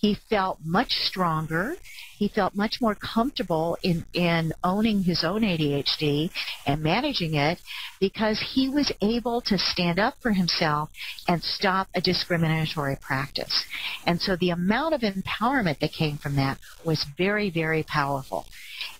[0.00, 1.76] He felt much stronger
[2.18, 6.30] he felt much more comfortable in, in owning his own ADHD
[6.66, 7.60] and managing it
[8.00, 10.90] because he was able to stand up for himself
[11.28, 13.64] and stop a discriminatory practice.
[14.04, 18.46] And so the amount of empowerment that came from that was very, very powerful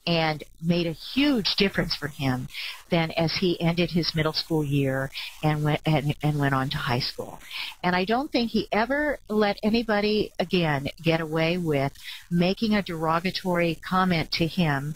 [0.08, 2.48] and made a huge difference for him
[2.88, 5.10] then as he ended his middle school year
[5.42, 7.38] and went and, and went on to high school.
[7.84, 11.92] And I don't think he ever let anybody again get away with
[12.30, 14.94] making a derogatory comment to him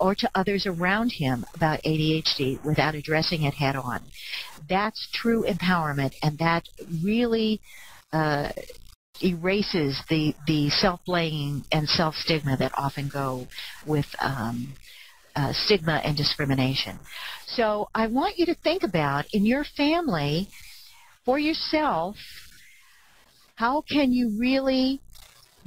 [0.00, 4.02] or to others around him about ADHD without addressing it head on.
[4.68, 6.68] That's true empowerment, and that
[7.02, 7.60] really
[8.12, 8.50] uh,
[9.22, 13.46] erases the, the self-blaming and self-stigma that often go
[13.86, 14.74] with um,
[15.36, 16.98] uh, stigma and discrimination.
[17.46, 20.48] So I want you to think about in your family,
[21.24, 22.16] for yourself,
[23.56, 25.00] how can you really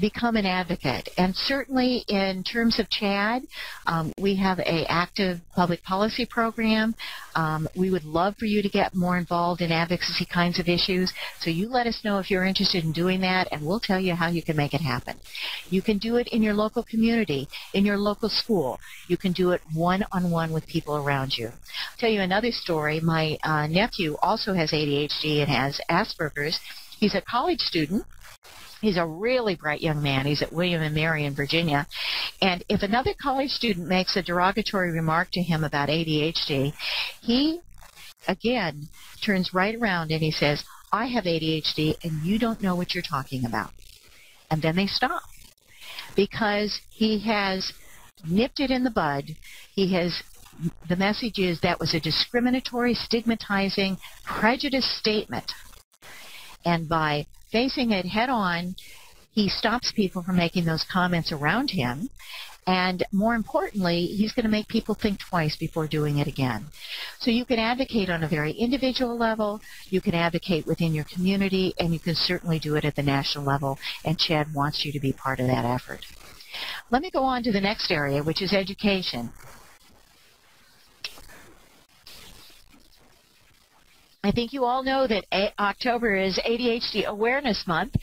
[0.01, 1.09] become an advocate.
[1.17, 3.47] And certainly in terms of CHADD,
[3.85, 6.95] um, we have a active public policy program.
[7.35, 11.13] Um, we would love for you to get more involved in advocacy kinds of issues.
[11.39, 14.15] So you let us know if you're interested in doing that, and we'll tell you
[14.15, 15.15] how you can make it happen.
[15.69, 18.79] You can do it in your local community, in your local school.
[19.07, 21.47] You can do it one-on-one with people around you.
[21.47, 22.99] I'll tell you another story.
[22.99, 26.59] My uh, nephew also has ADHD and has Asperger's.
[26.99, 28.05] He's a college student
[28.81, 30.25] He's a really bright young man.
[30.25, 31.87] He's at William and Mary in Virginia.
[32.41, 36.73] And if another college student makes a derogatory remark to him about ADHD,
[37.21, 37.61] he,
[38.27, 38.89] again,
[39.21, 43.03] turns right around and he says, I have ADHD and you don't know what you're
[43.03, 43.71] talking about.
[44.49, 45.23] And then they stop
[46.15, 47.71] because he has
[48.27, 49.35] nipped it in the bud.
[49.73, 50.23] He has
[50.89, 55.53] the message is that was a discriminatory, stigmatizing, prejudice statement.
[56.65, 58.75] And by facing it head on,
[59.33, 62.09] he stops people from making those comments around him.
[62.67, 66.65] And more importantly, he's going to make people think twice before doing it again.
[67.19, 71.73] So you can advocate on a very individual level, you can advocate within your community,
[71.79, 74.99] and you can certainly do it at the national level, and CHADD wants you to
[74.99, 76.05] be part of that effort.
[76.91, 79.31] Let me go on to the next area, which is education.
[84.23, 85.25] I think you all know that
[85.59, 87.95] October is ADHD Awareness Month,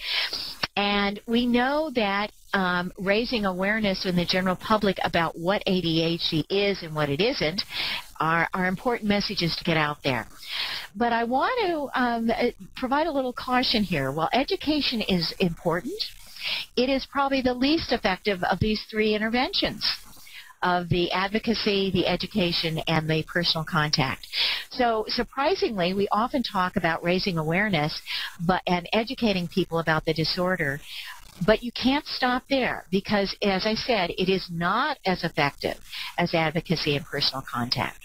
[0.76, 6.82] and we know that um, raising awareness in the general public about what ADHD is
[6.82, 7.62] and what it isn't
[8.18, 10.26] are, are important messages to get out there.
[10.96, 12.30] But I want to um,
[12.74, 14.10] provide a little caution here.
[14.10, 16.02] While education is important,
[16.76, 19.84] it is probably the least effective of these three interventions
[20.62, 24.26] of the advocacy, the education, and the personal contact.
[24.70, 28.00] So surprisingly, we often talk about raising awareness
[28.46, 30.80] but, and educating people about the disorder.
[31.46, 35.76] But you can't stop there because, as I said, it is not as effective
[36.18, 37.98] as advocacy and personal contact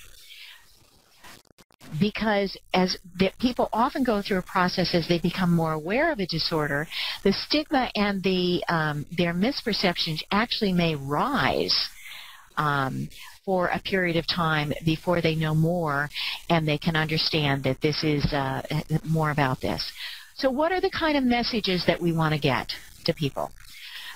[2.00, 2.98] because as
[3.40, 6.88] people often go through a process as they become more aware of a disorder,
[7.24, 11.90] the stigma and the um, their misperceptions actually may rise
[12.58, 13.10] um,
[13.46, 16.10] for a period of time before they know more
[16.50, 18.62] and they can understand that this is uh,
[19.04, 19.92] more about this.
[20.36, 22.74] So what are the kind of messages that we want to get
[23.06, 23.52] to people?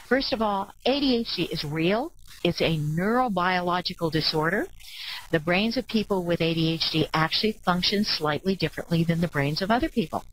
[0.08, 2.14] First of all, ADHD is real.
[2.44, 4.68] It's a neurobiological disorder.
[5.32, 9.90] The brains of people with ADHD actually function slightly differently than the brains of other
[9.90, 10.24] people.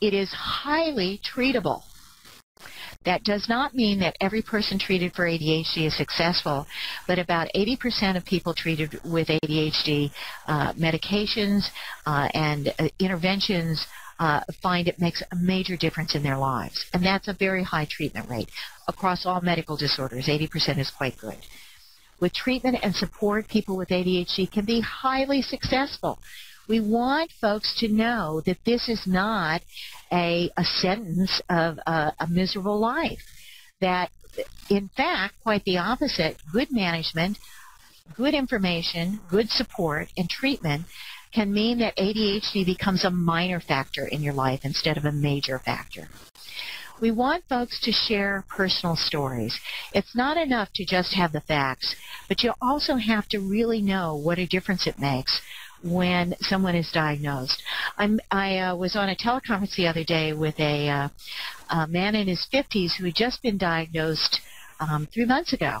[0.00, 1.82] It is highly treatable.
[3.04, 6.66] That does not mean that every person treated for ADHD is successful,
[7.06, 10.10] but about 80% of people treated with ADHD
[10.46, 11.68] uh, medications
[12.06, 13.86] uh, and uh, interventions
[14.18, 16.86] uh, find it makes a major difference in their lives.
[16.92, 18.50] And that's a very high treatment rate.
[18.86, 21.38] Across all medical disorders, 80% is quite good.
[22.20, 26.20] With treatment and support, people with ADHD can be highly successful.
[26.72, 29.60] We want folks to know that this is not
[30.10, 33.22] a, a sentence of a, a miserable life.
[33.82, 34.10] That,
[34.70, 37.38] in fact, quite the opposite, good management,
[38.16, 40.86] good information, good support, and treatment
[41.30, 45.58] can mean that ADHD becomes a minor factor in your life instead of a major
[45.58, 46.08] factor.
[47.02, 49.60] We want folks to share personal stories.
[49.92, 51.96] It's not enough to just have the facts,
[52.28, 55.42] but you also have to really know what a difference it makes
[55.82, 57.62] when someone is diagnosed.
[57.98, 61.08] I'm, i uh, was on a teleconference the other day with a, uh,
[61.70, 64.40] a man in his 50s who had just been diagnosed
[64.80, 65.80] um, three months ago.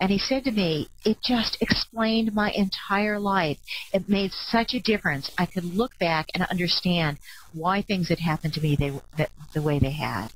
[0.00, 3.58] And he said to me, it just explained my entire life.
[3.92, 5.30] It made such a difference.
[5.36, 7.18] I could look back and understand
[7.52, 8.92] why things had happened to me they,
[9.54, 10.28] the way they had.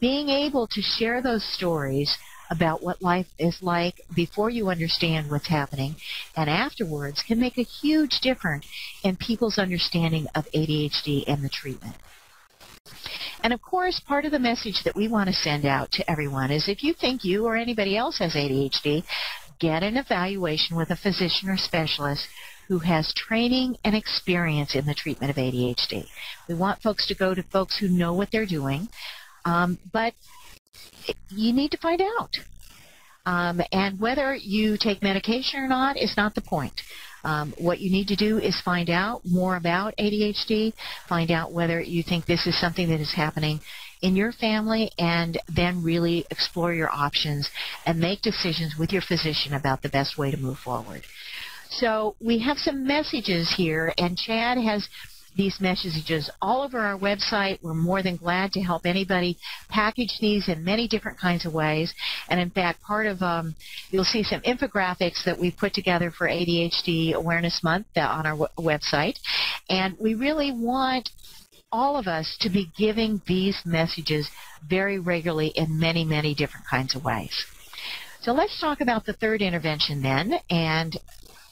[0.00, 2.16] Being able to share those stories
[2.50, 5.96] about what life is like before you understand what's happening
[6.36, 8.66] and afterwards can make a huge difference
[9.02, 11.96] in people's understanding of ADHD and the treatment.
[13.42, 16.50] And of course, part of the message that we want to send out to everyone
[16.50, 19.04] is if you think you or anybody else has ADHD,
[19.58, 22.28] get an evaluation with a physician or specialist
[22.68, 26.06] who has training and experience in the treatment of ADHD.
[26.48, 28.88] We want folks to go to folks who know what they're doing,
[29.44, 30.14] um, but
[31.30, 32.36] you need to find out.
[33.24, 36.82] Um, and whether you take medication or not is not the point.
[37.24, 40.72] Um, what you need to do is find out more about ADHD,
[41.08, 43.60] find out whether you think this is something that is happening
[44.00, 47.50] in your family, and then really explore your options
[47.84, 51.02] and make decisions with your physician about the best way to move forward.
[51.70, 54.88] So we have some messages here, and CHADD has
[55.36, 57.58] these messages all over our website.
[57.62, 61.94] We're more than glad to help anybody package these in many different kinds of ways.
[62.28, 63.54] And in fact, part of um,
[63.90, 69.18] you'll see some infographics that we've put together for ADHD Awareness Month on our website.
[69.68, 71.10] And we really want
[71.72, 74.30] all of us to be giving these messages
[74.66, 77.44] very regularly in many, many different kinds of ways.
[78.22, 80.34] So let's talk about the third intervention then.
[80.50, 80.96] And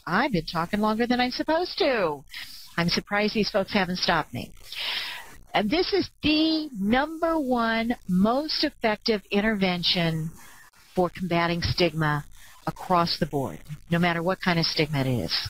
[0.07, 2.25] I've been talking longer than I'm supposed to.
[2.77, 4.53] I'm surprised these folks haven't stopped me.
[5.53, 10.31] And this is the number one most effective intervention
[10.95, 12.25] for combating stigma
[12.67, 13.59] across the board,
[13.91, 15.49] no matter what kind of stigma it is.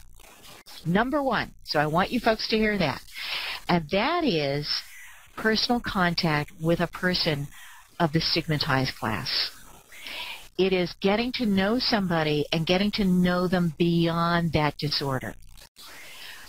[0.85, 1.53] Number one.
[1.64, 3.01] So I want you folks to hear that.
[3.68, 4.68] And that is
[5.37, 7.49] personal contact with a person
[7.99, 9.51] of the stigmatized class.
[10.59, 15.35] It is getting to know somebody and getting to know them beyond that disorder.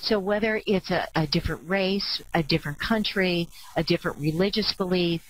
[0.05, 5.23] So whether it's a, a different race, a different country, a different religious belief,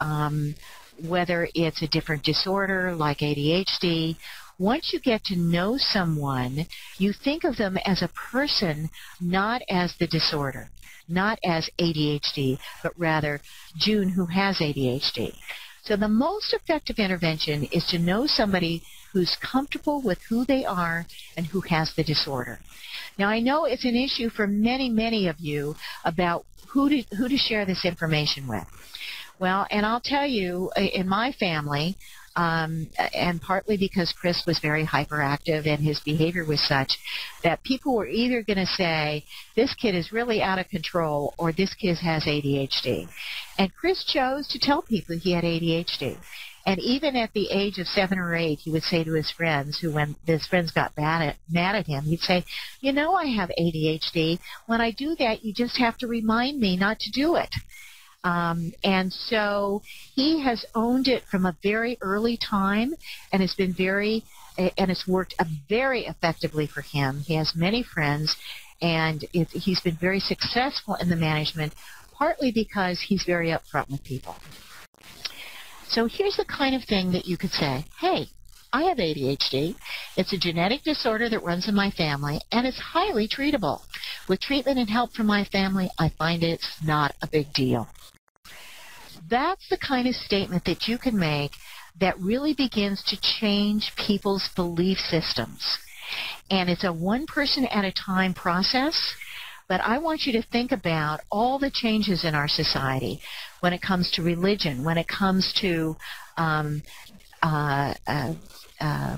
[0.00, 0.56] um,
[1.00, 4.16] whether it's a different disorder like ADHD,
[4.58, 6.66] once you get to know someone,
[6.98, 10.70] you think of them as a person, not as the disorder,
[11.08, 13.40] not as ADHD, but rather
[13.76, 15.36] June who has ADHD.
[15.84, 18.82] So the most effective intervention is to know somebody
[19.16, 21.06] who's comfortable with who they are
[21.38, 22.58] and who has the disorder.
[23.18, 27.26] Now I know it's an issue for many, many of you about who to, who
[27.26, 28.66] to share this information with.
[29.38, 31.96] Well, and I'll tell you, in my family,
[32.36, 36.98] um, and partly because Chris was very hyperactive and his behavior was such
[37.42, 41.52] that people were either going to say, this kid is really out of control or
[41.52, 43.08] this kid has ADHD.
[43.58, 46.18] And Chris chose to tell people he had ADHD.
[46.66, 49.78] And even at the age of seven or eight, he would say to his friends,
[49.78, 52.44] who when his friends got mad at, mad at him, he'd say,
[52.80, 54.40] you know I have ADHD.
[54.66, 57.54] When I do that, you just have to remind me not to do it.
[58.24, 59.82] Um, and so
[60.16, 62.94] he has owned it from a very early time
[63.32, 64.24] and has been very,
[64.58, 65.34] and it's worked
[65.68, 67.20] very effectively for him.
[67.20, 68.34] He has many friends
[68.82, 71.74] and it, he's been very successful in the management,
[72.12, 74.36] partly because he's very upfront with people.
[75.88, 78.28] So here's the kind of thing that you could say, hey,
[78.72, 79.76] I have ADHD.
[80.16, 83.80] It's a genetic disorder that runs in my family, and it's highly treatable.
[84.28, 87.88] With treatment and help from my family, I find it's not a big deal.
[89.28, 91.52] That's the kind of statement that you can make
[91.98, 95.78] that really begins to change people's belief systems.
[96.50, 99.14] And it's a one person at a time process,
[99.68, 103.20] But I want you to think about all the changes in our society
[103.60, 105.96] when it comes to religion, when it comes to
[106.36, 106.82] um,
[107.42, 108.34] uh, uh,
[108.80, 109.16] uh,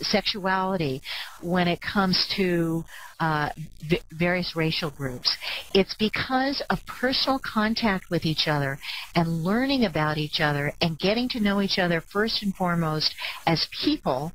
[0.00, 1.02] sexuality,
[1.42, 2.84] when it comes to
[3.20, 3.50] uh,
[3.88, 5.36] v- various racial groups.
[5.74, 8.78] It's because of personal contact with each other
[9.14, 13.14] and learning about each other and getting to know each other first and foremost
[13.46, 14.32] as people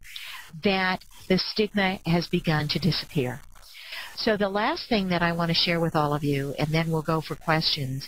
[0.64, 3.42] that the stigma has begun to disappear.
[4.20, 6.92] So the last thing that I want to share with all of you, and then
[6.92, 8.06] we'll go for questions,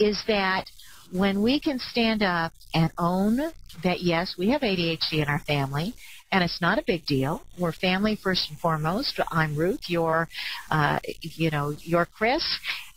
[0.00, 0.64] is that
[1.12, 3.38] when we can stand up and own
[3.84, 5.94] that yes, we have ADHD in our family,
[6.32, 7.44] and it's not a big deal.
[7.56, 9.20] We're family first and foremost.
[9.30, 9.88] I'm Ruth.
[9.88, 10.28] You're,
[10.68, 12.44] uh, you know, you're Chris,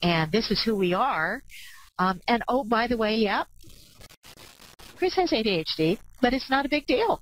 [0.02, 1.44] and this is who we are.
[2.00, 3.44] Um, and oh, by the way, yeah,
[4.98, 7.22] Chris has ADHD, but it's not a big deal.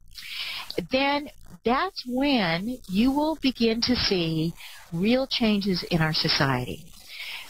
[0.90, 1.28] Then
[1.66, 4.54] that's when you will begin to see
[4.94, 6.86] real changes in our society.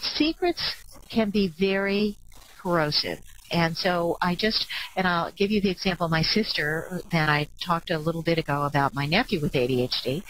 [0.01, 0.75] Secrets
[1.09, 2.17] can be very
[2.61, 3.19] corrosive.
[3.51, 4.65] And so I just,
[4.95, 8.63] and I'll give you the example my sister that I talked a little bit ago
[8.63, 10.23] about my nephew with ADHD.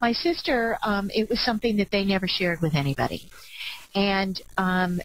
[0.00, 3.30] My sister, um, it was something that they never shared with anybody.
[3.94, 5.00] And um,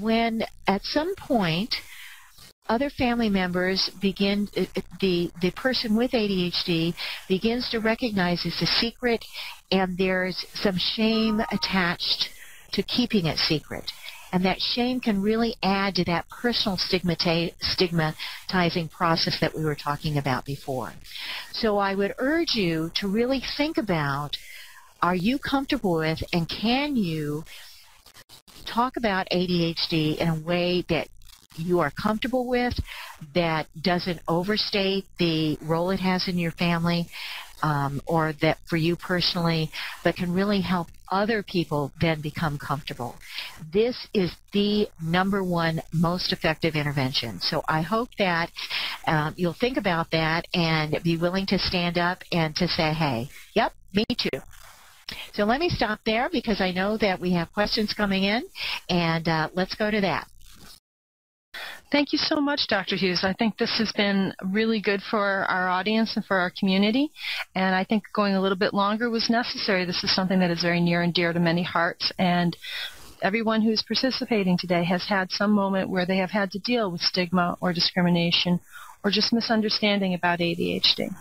[0.00, 1.74] when at some point,
[2.68, 6.94] other family members begin uh, uh, the the person with ADHD
[7.28, 9.24] begins to recognize it's a secret
[9.70, 12.30] and there's some shame attached
[12.72, 13.92] to keeping it secret
[14.32, 20.18] and that shame can really add to that personal stigmatizing process that we were talking
[20.18, 20.92] about before.
[21.52, 24.36] So I would urge you to really think about
[25.02, 27.44] are you comfortable with and can you
[28.64, 31.08] talk about ADHD in a way that
[31.56, 32.74] you are comfortable with,
[33.34, 37.06] that doesn't overstate the role it has in your family,
[37.62, 39.70] um, or that for you personally,
[40.04, 43.16] but can really help other people then become comfortable.
[43.72, 47.40] This is the number one most effective intervention.
[47.40, 48.50] So I hope that
[49.06, 53.28] um, you'll think about that and be willing to stand up and to say, hey,
[53.54, 54.40] yep, me too.
[55.34, 58.42] So let me stop there because I know that we have questions coming in,
[58.88, 60.26] and uh, let's go to that.
[61.92, 62.96] Thank you so much, Dr.
[62.96, 63.20] Hughes.
[63.22, 67.12] I think this has been really good for our audience and for our community,
[67.54, 69.84] and I think going a little bit longer was necessary.
[69.84, 72.56] This is something that is very near and dear to many hearts, and
[73.22, 77.00] everyone who's participating today has had some moment where they have had to deal with
[77.00, 78.58] stigma or discrimination
[79.04, 81.14] or just misunderstanding about ADHD.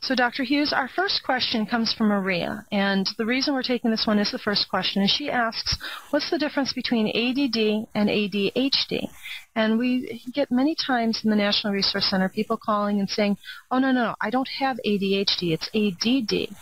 [0.00, 0.44] So, Dr.
[0.44, 4.30] Hughes, our first question comes from Maria, and the reason we're taking this one as
[4.30, 5.76] the first question is she asks,
[6.10, 9.08] What's the difference between ADD and ADHD?
[9.56, 13.38] And we get many times in the National Resource Center people calling and saying,
[13.72, 16.56] Oh, no, no, no, I don't have ADHD, it's ADD.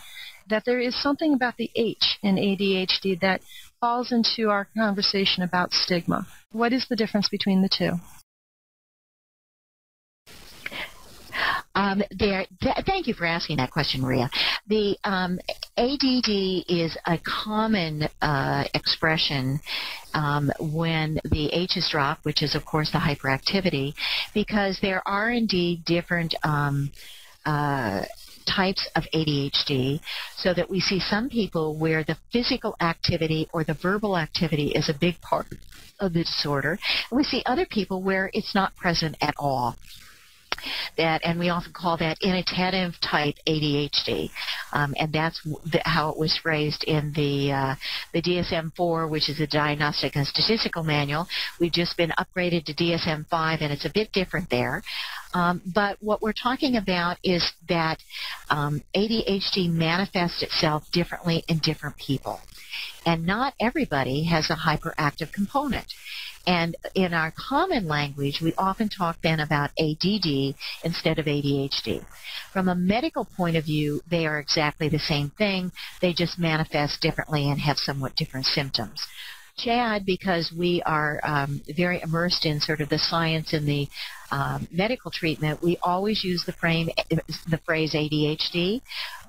[0.49, 3.41] That there is something about the H in ADHD that
[3.79, 6.25] falls into our conversation about stigma.
[6.51, 7.99] What is the difference between the two?
[11.77, 14.31] Um, there, th- thank you for asking that question, Maria.
[14.67, 15.39] The um,
[15.77, 19.59] ADD is a common uh, expression
[20.15, 23.93] um, when the H is dropped, which is, of course, the hyperactivity,
[24.33, 26.33] because there are indeed different.
[26.43, 26.91] Um,
[27.45, 28.03] uh,
[28.45, 29.99] types of ADHD
[30.37, 34.87] so that we see some people where the physical activity or the verbal activity is
[34.87, 35.47] a big part
[35.99, 36.79] of the disorder.
[37.11, 39.75] And we see other people where it's not present at all
[40.97, 44.29] that, and we often call that inattentive type ADHD,
[44.73, 47.75] um, and that's the, how it was phrased in the uh,
[48.13, 51.27] the DSM-4, which is the Diagnostic and Statistical Manual.
[51.59, 54.83] We've just been upgraded to DSM-5, and it's a bit different there.
[55.33, 57.99] Um, but what we're talking about is that
[58.49, 62.39] um, ADHD manifests itself differently in different people.
[63.05, 65.93] And not everybody has a hyperactive component.
[66.47, 72.05] And in our common language, we often talk then about ADD instead of ADHD.
[72.53, 75.73] From a medical point of view, they are exactly the same thing.
[76.01, 79.05] They just manifest differently and have somewhat different symptoms.
[79.57, 83.89] CHADD, because we are um, very immersed in sort of the science and the
[84.31, 88.81] um, medical treatment, we always use the, frame, the phrase ADHD,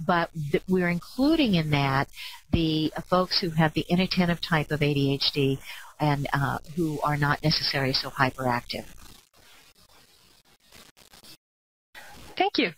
[0.06, 2.08] but th- we're including in that
[2.52, 5.58] the folks who have the inattentive type of ADHD
[6.00, 8.84] and uh, who are not necessarily so hyperactive.
[12.38, 12.70] Thank you.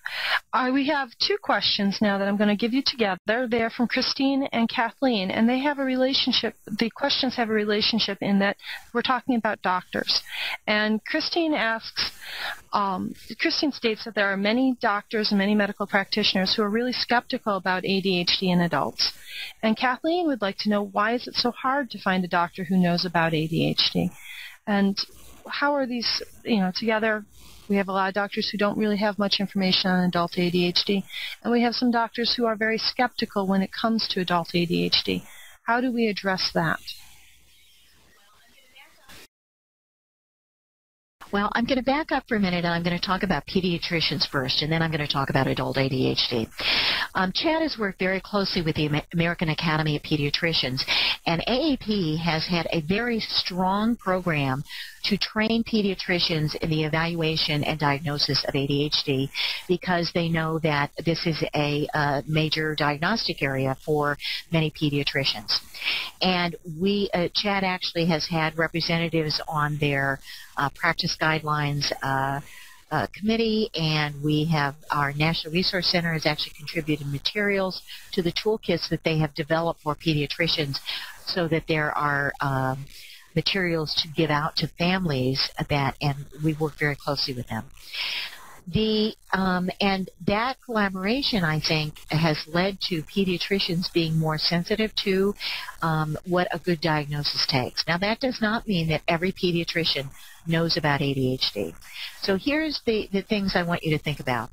[0.54, 3.46] Uh, we have two questions now that I'm going to give you together.
[3.46, 6.54] They're from Christine and Kathleen, and they have a relationship.
[6.66, 8.56] The questions have a relationship in that
[8.94, 10.22] we're talking about doctors.
[10.66, 12.10] And Christine asks,
[12.72, 16.94] um, Christine states that there are many doctors and many medical practitioners who are really
[16.94, 19.12] skeptical about ADHD in adults.
[19.62, 22.64] And Kathleen would like to know why is it so hard to find a doctor
[22.64, 24.10] who knows about ADHD?
[24.66, 24.96] And
[25.46, 27.26] how are these, you know, together
[27.70, 31.04] we have a lot of doctors who don't really have much information on adult ADHD,
[31.42, 35.22] and we have some doctors who are very skeptical when it comes to adult ADHD.
[35.62, 36.80] How do we address that?
[41.32, 43.46] Well, I'm going to back up for a minute and I'm going to talk about
[43.46, 46.48] pediatricians first, and then I'm going to talk about adult ADHD.
[47.14, 50.82] Um, CHADD has worked very closely with the American Academy of Pediatricians,
[51.26, 54.64] and AAP has had a very strong program
[55.04, 59.28] to train pediatricians in the evaluation and diagnosis of ADHD
[59.68, 64.18] because they know that this is a, a major diagnostic area for
[64.52, 65.60] many pediatricians.
[66.20, 70.20] And we, uh, CHADD actually has had representatives on their
[70.56, 72.40] uh, practice guidelines uh,
[72.90, 77.82] uh, committee, and we have our National Resource Center has actually contributed materials
[78.12, 80.80] to the toolkits that they have developed for pediatricians
[81.24, 82.84] so that there are um,
[83.34, 87.64] materials to give out to families that, and we work very closely with them.
[88.66, 95.34] The um, and that collaboration, I think, has led to pediatricians being more sensitive to
[95.82, 97.84] um, what a good diagnosis takes.
[97.88, 100.08] Now, that does not mean that every pediatrician
[100.46, 101.74] knows about ADHD.
[102.22, 104.50] So here's the, the things I want you to think about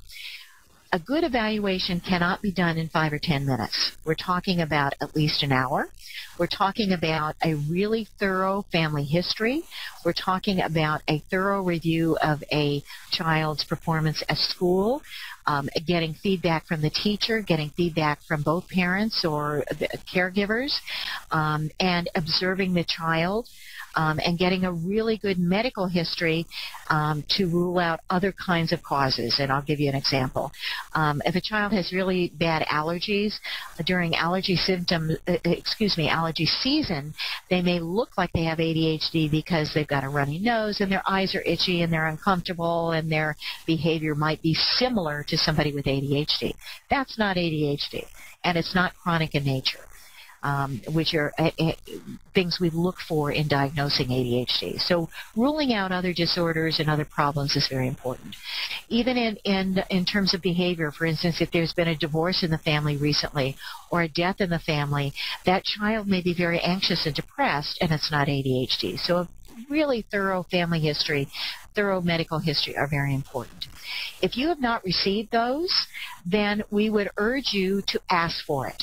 [0.93, 3.91] a good evaluation cannot be done in five or ten minutes.
[4.05, 5.89] We're talking about at least an hour.
[6.38, 9.64] We're talking about a really thorough family history.
[10.06, 15.02] We're talking about a thorough review of a child's performance at school,
[15.48, 19.64] um, getting feedback from the teacher, getting feedback from both parents or
[20.14, 20.78] caregivers,
[21.32, 23.48] um, and observing the child
[23.98, 26.45] um, and getting a really good medical history
[26.89, 29.39] um, to rule out other kinds of causes.
[29.39, 30.52] And I'll give you an example.
[30.93, 33.34] Um, if a child has really bad allergies
[33.86, 37.16] during allergy symptom, uh, uh, excuse me, allergy season,
[37.50, 41.04] they may look like they have ADHD because they've got a runny nose and their
[41.08, 43.36] eyes are itchy and they're uncomfortable and their
[43.66, 46.54] behavior might be similar to somebody with ADHD.
[46.89, 48.06] That's not ADHD
[48.43, 49.80] and it's not chronic in nature
[50.48, 51.74] um, which are uh, uh,
[52.34, 54.80] things we look for in diagnosing ADHD.
[54.80, 58.38] So ruling out other disorders and other problems is very important.
[58.88, 62.52] Even in, in, in terms of behavior, for instance, if there's been a divorce in
[62.52, 63.58] the family recently
[63.91, 65.12] or a death in the family,
[65.45, 68.98] that child may be very anxious and depressed and it's not ADHD.
[68.98, 69.30] So a
[69.70, 71.28] really thorough family history,
[71.76, 73.68] thorough medical history are very important.
[74.22, 75.74] If you have not received those,
[76.26, 78.82] then we would urge you to ask for it.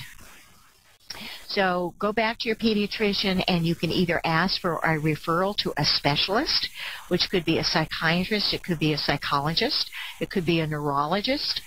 [1.48, 5.72] So go back to your pediatrician and you can either ask for a referral to
[5.76, 6.68] a specialist,
[7.08, 9.90] which could be a psychiatrist, it could be a psychologist,
[10.20, 11.60] it could be a neurologist,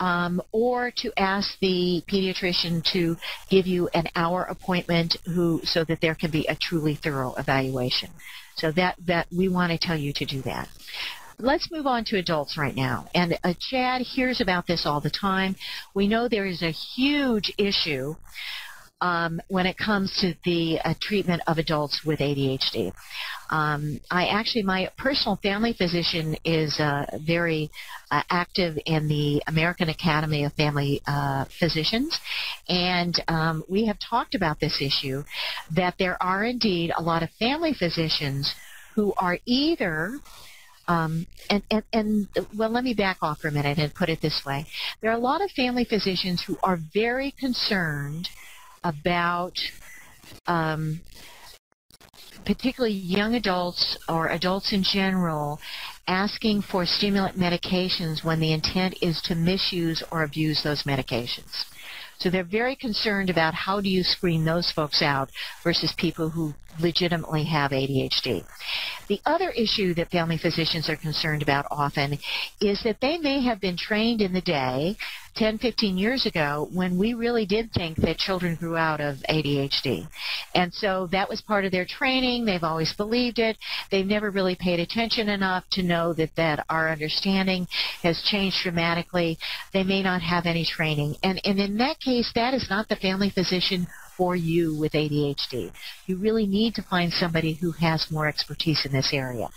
[0.00, 3.16] um, or to ask the pediatrician to
[3.48, 8.10] give you an hour appointment who, so that there can be a truly thorough evaluation.
[8.56, 10.68] So that, that we want to tell you to do that
[11.38, 13.06] let's move on to adults right now.
[13.14, 15.56] And uh, CHADD hears about this all the time.
[15.92, 18.14] We know there is a huge issue
[19.02, 22.92] um, when it comes to the uh, treatment of adults with ADHD.
[23.50, 27.70] Um, I actually, my personal family physician is uh, very
[28.10, 32.18] uh, active in the American Academy of Family uh, Physicians,
[32.68, 35.24] and um, we have talked about this issue
[35.72, 38.54] that there are indeed a lot of family physicians
[38.94, 40.18] who are either
[40.88, 44.20] um, and, and, and, well, let me back off for a minute and put it
[44.20, 44.66] this way.
[45.00, 48.28] There are a lot of family physicians who are very concerned
[48.84, 49.58] about
[50.46, 51.00] um,
[52.44, 55.60] particularly young adults or adults in general
[56.08, 61.64] asking for stimulant medications when the intent is to misuse or abuse those medications.
[62.18, 65.30] So they're very concerned about how do you screen those folks out
[65.64, 68.44] versus people who legitimately have ADHD.
[69.08, 72.18] The other issue that family physicians are concerned about often
[72.60, 74.96] is that they may have been trained in the day
[75.34, 80.06] 10, 15 years ago when we really did think that children grew out of ADHD.
[80.54, 82.44] And so that was part of their training.
[82.44, 83.56] They've always believed it.
[83.90, 87.66] They've never really paid attention enough to know that, that our understanding
[88.02, 89.38] has changed dramatically.
[89.72, 91.16] They may not have any training.
[91.22, 95.72] And, and in that case, that is not the family physician for you with ADHD.
[96.06, 99.48] You really need to find somebody who has more expertise in this area.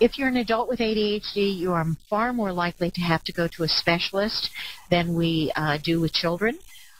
[0.00, 3.48] If you're an adult with ADHD, you are far more likely to have to go
[3.48, 4.50] to a specialist
[4.90, 6.58] than we uh, do with children.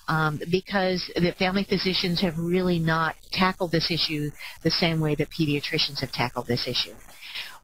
[0.09, 4.31] Um, because the family physicians have really not tackled this issue
[4.63, 6.95] the same way that pediatricians have tackled this issue.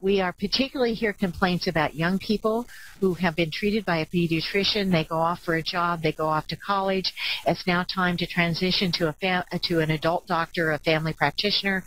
[0.02, 2.66] We are particularly hear complaints about young people
[2.98, 4.90] who have been treated by a pediatrician.
[4.90, 6.02] They go off for a job.
[6.02, 7.14] They go off to college.
[7.46, 11.84] It's now time to transition to a fam- to an adult doctor, a family practitioner,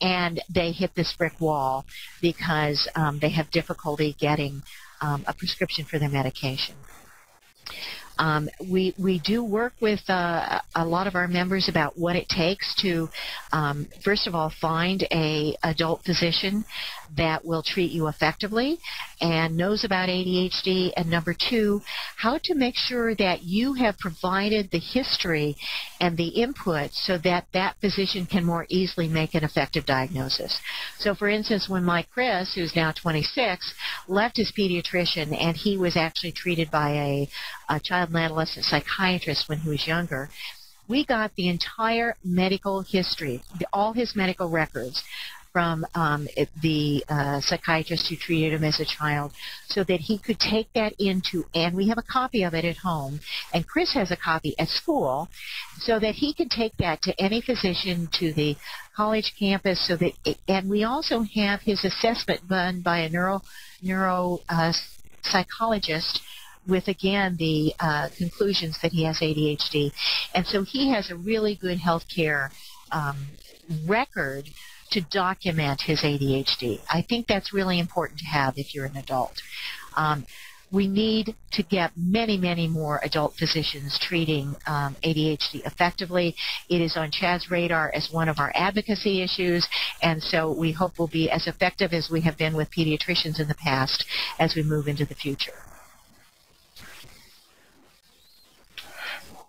[0.00, 1.84] and they hit this brick wall
[2.22, 4.62] because um, they have difficulty getting
[5.00, 6.76] um, a prescription for their medication.
[8.18, 12.28] Um, we we do work with uh, a lot of our members about what it
[12.28, 13.10] takes to,
[13.52, 16.64] um, first of all, find a adult physician
[17.16, 18.78] that will treat you effectively
[19.20, 21.80] and knows about ADHD, and number two,
[22.16, 25.56] how to make sure that you have provided the history
[26.00, 30.60] and the input so that that physician can more easily make an effective diagnosis.
[30.98, 33.74] So, for instance, when Mike Chris, who's now 26,
[34.08, 37.28] left his pediatrician and he was actually treated by a,
[37.68, 40.28] a child and adolescent psychiatrist when he was younger,
[40.88, 43.42] we got the entire medical history,
[43.72, 45.02] all his medical records
[45.56, 46.28] from um,
[46.60, 49.32] the uh, psychiatrist who treated him as a child
[49.66, 52.76] so that he could take that into, and we have a copy of it at
[52.76, 53.18] home,
[53.54, 55.30] and Chris has a copy at school,
[55.78, 58.54] so that he can take that to any physician, to the
[58.94, 63.40] college campus, so that, it, and we also have his assessment done by a neuro,
[63.80, 64.74] neuro uh,
[65.22, 66.20] psychologist
[66.68, 69.90] with again the uh, conclusions that he has ADHD,
[70.34, 72.50] and so he has a really good health care
[72.92, 73.16] um,
[73.86, 74.50] record
[74.90, 76.80] to document his ADHD.
[76.90, 79.42] I think that's really important to have if you're an adult.
[79.96, 80.26] Um,
[80.72, 86.34] we need to get many, many more adult physicians treating um, ADHD effectively.
[86.68, 89.66] It is on CHADD's radar as one of our advocacy issues,
[90.02, 93.48] and so we hope we'll be as effective as we have been with pediatricians in
[93.48, 94.04] the past
[94.38, 95.52] as we move into the future.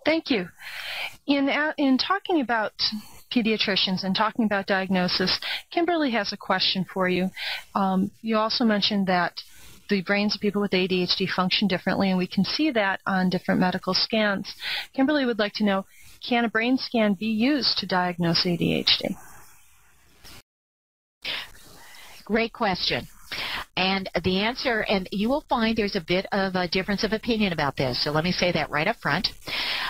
[0.05, 0.47] Thank you.
[1.25, 2.71] In, uh, in talking about
[3.31, 5.39] pediatricians and talking about diagnosis,
[5.71, 7.29] Kimberly has a question for you.
[7.75, 9.41] Um, you also mentioned that
[9.89, 13.59] the brains of people with ADHD function differently, and we can see that on different
[13.59, 14.53] medical scans.
[14.93, 15.85] Kimberly would like to know
[16.27, 19.15] can a brain scan be used to diagnose ADHD?
[22.25, 23.07] Great question.
[23.77, 27.53] And the answer, and you will find there's a bit of a difference of opinion
[27.53, 28.03] about this.
[28.03, 29.29] So let me say that right up front.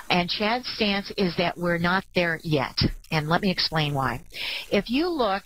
[0.10, 2.78] And CHADD's stance is that we're not there yet.
[3.12, 4.22] And let me explain why.
[4.70, 5.44] If you look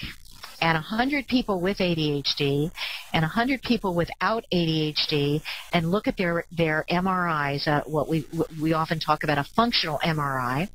[0.59, 2.71] at 100 people with ADHD
[3.13, 8.25] and 100 people without ADHD and look at their, their MRIs, uh, what we,
[8.59, 10.67] we often talk about a functional MRI,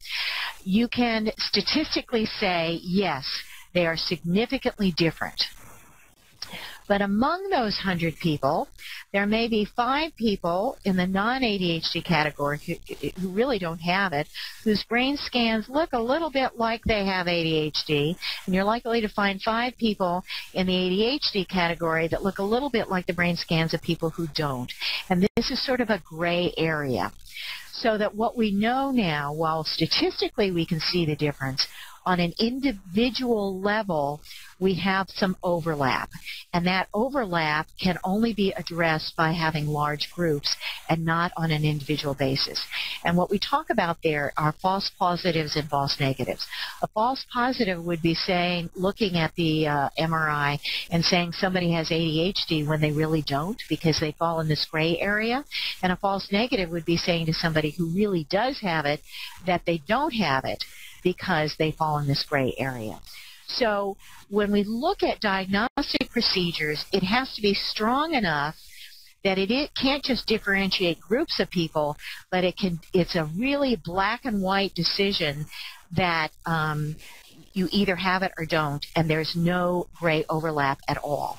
[0.63, 3.25] you can statistically say, yes,
[3.75, 5.47] they are significantly different.
[6.89, 8.69] But among those 100 people,
[9.13, 12.75] there may be five people in the non-ADHD category who,
[13.21, 14.29] who, really don't have it,
[14.63, 18.17] whose brain scans look a little bit like they have ADHD,
[18.47, 20.25] and you're likely to find five people
[20.55, 24.11] in the ADHD category that look a little bit like the brain scans of people
[24.11, 24.73] who don't.
[25.11, 27.13] And this is sort of a gray area.
[27.73, 31.67] So that what we know now, while statistically we can see the difference,
[32.07, 34.23] on an individual level,
[34.59, 36.11] we have some overlap.
[36.53, 40.57] And that overlap can only be addressed by having large groups
[40.89, 42.65] and not on an individual basis.
[43.05, 46.47] And what we talk about there are false positives and false negatives.
[46.83, 50.59] A false positive would be saying, looking at the uh, MRI
[50.91, 54.99] and saying somebody has ADHD when they really don't because they fall in this gray
[54.99, 55.45] area.
[55.83, 59.01] And a false negative would be saying to somebody who really does have it
[59.47, 60.65] that they don't have it
[61.03, 62.99] because they fall in this gray area.
[63.49, 63.97] So
[64.29, 68.57] when we look at diagnostic procedures, it has to be strong enough
[69.25, 71.97] that it, it can't just differentiate groups of people,
[72.31, 72.81] but it can.
[72.93, 75.47] It's a really black and white decision
[75.97, 76.97] that um,
[77.57, 81.39] you either have it or don't, and there's no gray overlap at all.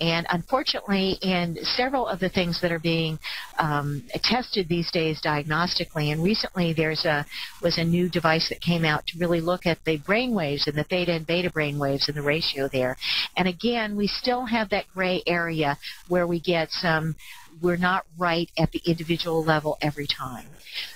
[0.00, 3.18] And unfortunately, in several of the things that are being
[3.58, 7.26] um, tested these days diagnostically, and recently there's a
[7.62, 10.76] was a new device that came out to really look at the brain waves and
[10.76, 12.96] the theta and beta brain waves and the ratio there.
[13.36, 15.76] And again, we still have that gray area
[16.08, 17.14] where we get some
[17.60, 20.46] we're not right at the individual level every time.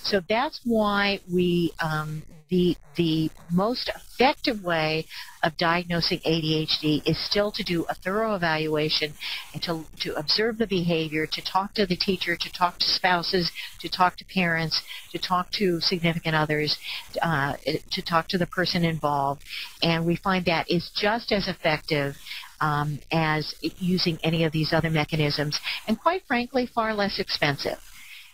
[0.03, 5.07] So that's why we um, the the most effective way
[5.43, 9.13] of diagnosing ADHD is still to do a thorough evaluation
[9.53, 13.51] and to, to observe the behavior, to talk to the teacher, to talk to spouses,
[13.81, 14.81] to talk to parents,
[15.13, 16.79] to talk to significant others,
[17.21, 17.55] uh,
[17.91, 19.43] to talk to the person involved.
[19.83, 22.17] And we find that is just as effective
[22.61, 27.79] um, as using any of these other mechanisms, and quite frankly, far less expensive.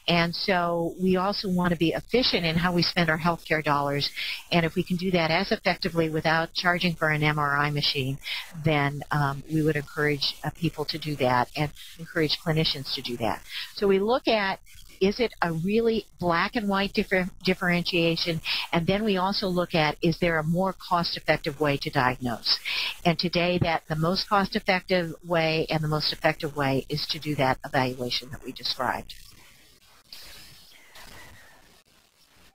[0.09, 4.11] And so we also want to be efficient in how we spend our healthcare dollars.
[4.51, 8.19] And if we can do that as effectively without charging for an MRI machine,
[8.65, 13.17] then um, we would encourage uh, people to do that and encourage clinicians to do
[13.19, 13.41] that.
[13.77, 14.59] So we look at
[15.01, 18.41] is it a really black and white differ- differentiation?
[18.73, 22.59] And then we also look at is there a more cost effective way to diagnose?
[23.05, 27.19] And today that the most cost effective way and the most effective way is to
[27.19, 29.15] do that evaluation that we described.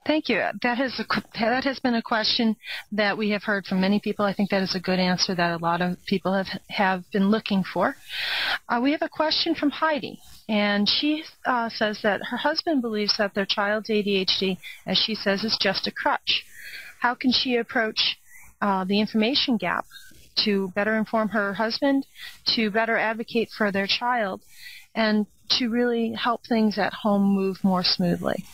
[0.06, 0.40] Thank you.
[0.62, 2.54] That has a, that has been a question
[2.92, 4.24] that we have heard from many people.
[4.24, 7.28] I think that is a good answer that a lot of people have have been
[7.28, 7.96] looking for.
[8.68, 13.16] Uh, we have a question from Heidi, and she uh, says that her husband believes
[13.16, 16.44] that their child's ADHD, as she says, is just a crutch.
[17.00, 18.16] How can she approach
[18.60, 19.86] uh, the information gap
[20.44, 22.06] to better inform her husband,
[22.54, 24.40] to better advocate for their child,
[24.94, 25.26] and
[25.58, 28.44] to really help things at home move more smoothly?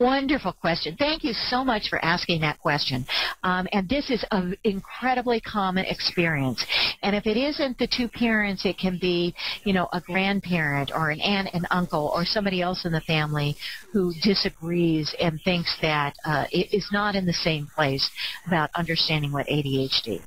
[0.00, 0.94] Wonderful question.
[0.96, 3.04] Thank you so much for asking that question.
[3.42, 6.64] Um, and this is an incredibly common experience.
[7.02, 9.34] And if it isn't the two parents, it can be,
[9.64, 13.56] you know, a grandparent or an aunt and uncle or somebody else in the family
[13.92, 18.08] who disagrees and thinks that uh, it is not in the same place
[18.46, 20.22] about understanding what ADHD.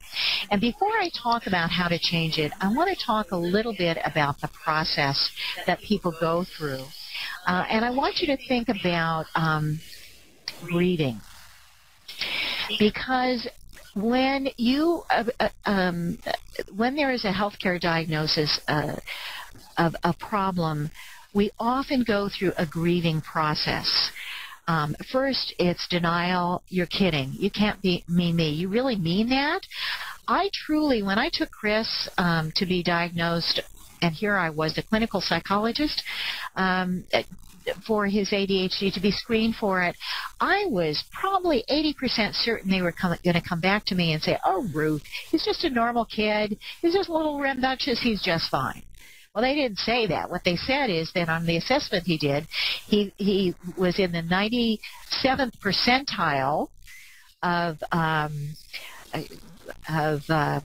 [0.51, 3.73] And before I talk about how to change it, I want to talk a little
[3.73, 5.31] bit about the process
[5.65, 6.83] that people go through
[7.47, 9.79] uh, and I want you to think about um,
[10.69, 11.19] breathing.
[12.79, 13.47] Because
[13.95, 16.17] when you uh, uh, um,
[16.75, 18.95] when there is a healthcare diagnosis uh,
[19.77, 20.89] of a problem,
[21.33, 24.11] we often go through a grieving process.
[24.67, 26.61] Um, first, it's denial.
[26.69, 27.33] You're kidding.
[27.33, 28.51] You can't be me, me.
[28.51, 29.61] You really mean that?
[30.27, 33.59] I truly, when I took Chris um, to be diagnosed
[34.01, 36.03] and here I was, a clinical psychologist,
[36.55, 37.05] um,
[37.85, 39.95] for his ADHD to be screened for it,
[40.39, 44.37] I was probably 80% certain they were going to come back to me and say,
[44.43, 46.57] "Oh, Ruth, he's just a normal kid.
[46.81, 47.99] He's just a little rambunctious.
[48.01, 48.83] He's just fine."
[49.33, 50.29] Well, they didn't say that.
[50.29, 52.47] What they said is that on the assessment he did,
[52.87, 56.69] he he was in the 97th percentile
[57.41, 58.49] of um,
[59.87, 60.59] of uh,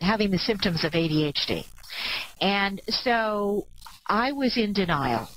[0.00, 1.66] having the symptoms of ADHD.
[2.40, 3.66] And so
[4.06, 5.28] I was in denial.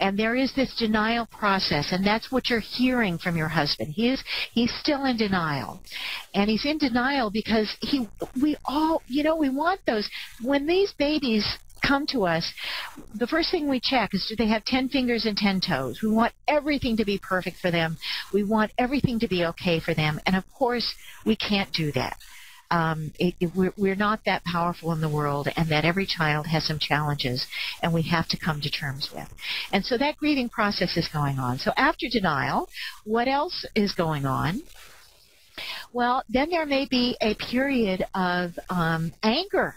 [0.00, 3.92] And there is this denial process, and that's what you're hearing from your husband.
[3.94, 5.80] He is he's still in denial.
[6.34, 8.08] And he's in denial because he
[8.42, 10.10] we all you know, we want those
[10.42, 11.46] when these babies
[11.80, 12.52] come to us,
[13.14, 16.00] the first thing we check is do they have 10 fingers and 10 toes?
[16.02, 17.98] We want everything to be perfect for them.
[18.32, 20.18] We want everything to be okay for them.
[20.26, 20.94] And of course,
[21.26, 22.16] we can't do that
[22.74, 26.48] um, it, it, we're, we're not that powerful in the world and that every child
[26.48, 27.46] has some challenges
[27.82, 29.32] and we have to come to terms with.
[29.72, 31.58] And so that grieving process is going on.
[31.58, 32.68] So after denial,
[33.04, 34.62] what else is going on?
[35.92, 39.76] Well, then there may be a period of um, anger,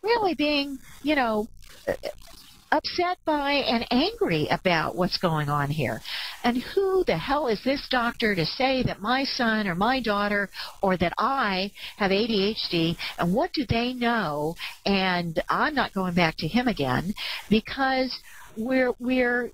[0.00, 1.48] really being, you know,
[2.72, 6.00] upset by and angry about what's going on here.
[6.44, 10.50] And who the hell is this doctor to say that my son or my daughter
[10.82, 14.56] or that I have ADHD and what do they know?
[14.84, 17.14] And I'm not going back to him again
[17.48, 18.16] because
[18.56, 19.50] we're we're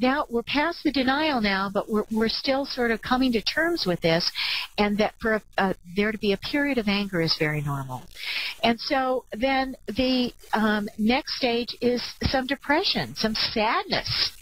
[0.00, 3.86] now we're past the denial now, but we're we're still sort of coming to terms
[3.86, 4.30] with this,
[4.78, 8.02] and that for a, there to be a period of anger is very normal,
[8.62, 14.32] and so then the um, next stage is some depression, some sadness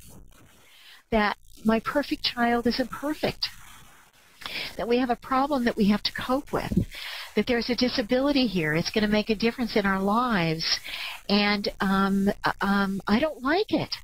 [1.11, 3.49] that my perfect child isn't perfect,
[4.76, 6.86] that we have a problem that we have to cope with
[7.38, 8.74] that there's a disability here.
[8.74, 10.80] It's going to make a difference in our lives,
[11.28, 12.28] and um,
[12.61, 13.94] um, I don't like it.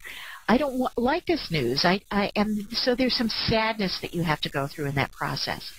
[0.49, 1.84] I don't like this news.
[1.84, 5.11] I, I am so there's some sadness that you have to go through in that
[5.11, 5.72] process.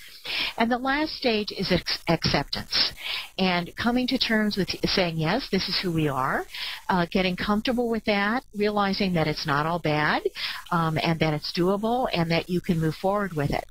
[0.57, 2.91] And the last stage is ex- acceptance
[3.37, 6.45] and coming to terms with saying, yes, this is who we are,
[6.89, 10.23] uh, getting comfortable with that, realizing that it's not all bad
[10.71, 13.65] um, and that it's doable and that you can move forward with it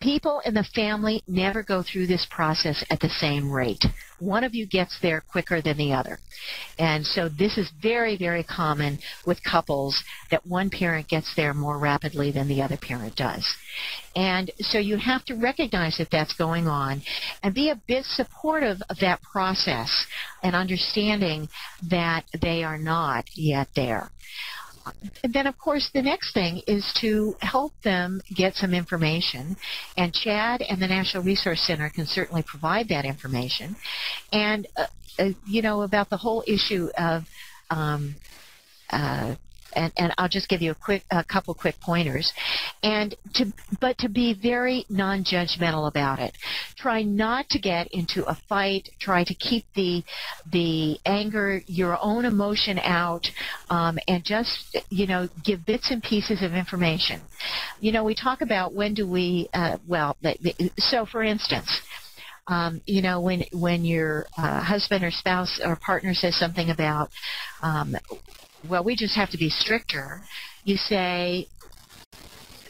[0.00, 3.84] people in the family never go through this process at the same rate.
[4.18, 6.18] One of you gets there quicker than the other.
[6.78, 11.78] And so this is very, very common with couples that one parent gets there more
[11.78, 13.46] rapidly than the other parent does.
[14.14, 17.02] And so you have to recognize that that's going on
[17.42, 20.06] and be a bit supportive of that process
[20.42, 21.48] and understanding
[21.88, 24.10] that they are not yet there.
[25.22, 29.56] Then, of course, the next thing is to help them get some information.
[29.96, 33.76] And CHADD and the National Resource Center can certainly provide that information.
[34.32, 34.86] And, uh,
[35.18, 37.24] uh, you know, about the whole issue of
[37.70, 38.14] um,
[38.90, 39.34] uh,
[39.76, 42.32] and, and I'll just give you a quick a couple quick pointers.
[42.82, 46.36] And to but to be very non-judgmental about it.
[46.76, 48.88] Try not to get into a fight.
[48.98, 50.02] Try to keep the
[50.50, 53.30] the anger your own emotion out
[53.70, 57.20] um, and just you know give bits and pieces of information.
[57.80, 60.16] You know we talk about when do we uh, well
[60.78, 61.82] so for instance
[62.48, 67.10] um, you know, when when your uh, husband or spouse or partner says something about
[67.62, 67.96] um,
[68.68, 70.22] well, we just have to be stricter.
[70.64, 71.48] You say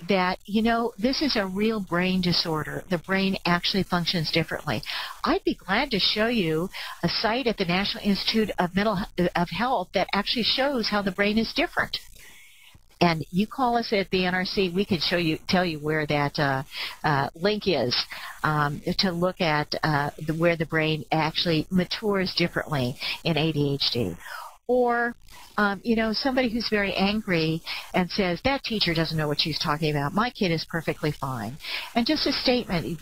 [0.09, 2.84] that, you know, this is a real brain disorder.
[2.90, 4.82] The brain actually functions differently.
[5.24, 6.68] I'd be glad to show you
[7.03, 8.99] a site at the National Institute of Mental
[9.34, 11.99] of Health that actually shows how the brain is different.
[12.99, 16.38] And you call us at the NRC, we can show you, tell you where that
[16.38, 16.62] uh,
[17.05, 17.94] uh, link is
[18.42, 24.16] um, to look at uh, the, where the brain actually matures differently in ADHD
[24.68, 25.14] or
[25.56, 27.62] um, you know somebody who's very angry
[27.94, 30.12] and says that teacher doesn't know what she's talking about.
[30.12, 31.56] My kid is perfectly fine.
[31.94, 33.00] And just a statement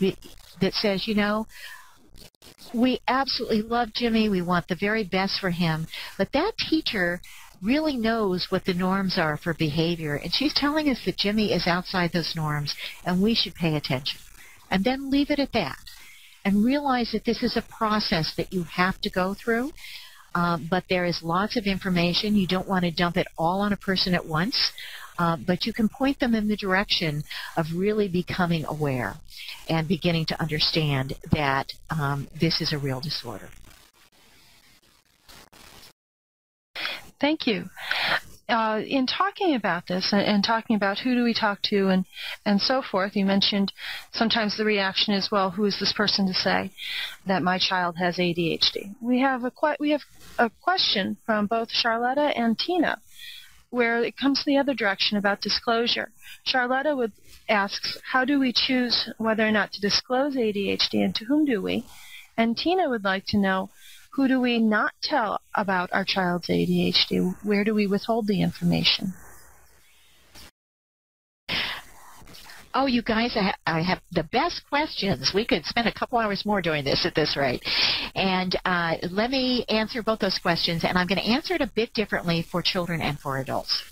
[0.61, 1.47] that says you know
[2.73, 4.29] we absolutely love jimmy.
[4.29, 5.87] We want the very best for him.
[6.17, 7.21] But that teacher
[7.61, 10.15] really knows what the norms are for behavior.
[10.15, 14.19] And she's telling us that jimmy is outside those norms and we should pay attention.
[14.69, 15.77] And then leave it at that
[16.43, 19.71] and realize that this is a process that you have to go through
[20.35, 22.35] um, but there is lots of information.
[22.35, 24.71] You don't want to dump it all on a person at once.
[25.17, 27.23] Uh, but you can point them in the direction
[27.55, 29.15] of really becoming aware
[29.69, 33.47] and beginning to understand that um, this is a real disorder.
[37.17, 37.69] Thank you
[38.47, 42.05] uh, in talking about this and, and, talking about who do we talk to and,
[42.45, 43.73] and so forth, you mentioned
[44.13, 46.71] sometimes the reaction is, well, who is this person to say
[47.25, 48.95] that my child has ADHD?
[49.01, 50.03] We have a we have
[50.37, 53.01] a question from both Charlotta and Tina,
[53.71, 56.11] where it comes the other direction about disclosure.
[56.43, 57.13] Charlotta would
[57.49, 61.61] asks, how do we choose whether or not to disclose ADHD and to whom do
[61.61, 61.85] we?
[62.37, 63.69] And Tina would like to know
[64.15, 67.35] who do we not tell about our child's ADHD?
[67.43, 69.13] Where do we withhold the information?
[72.73, 75.31] Oh, you guys, I, ha- I, have the best questions.
[75.33, 77.63] We could spend a couple hours more doing this at this rate.
[78.15, 81.71] And uh, let me answer both those questions, and I'm going to answer it a
[81.73, 83.83] bit differently for children and for adults.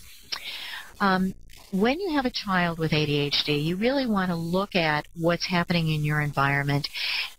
[1.00, 1.34] Um,
[1.74, 5.90] when you have a child with ADHD, you really want to look at what's happening
[5.90, 6.88] in your environment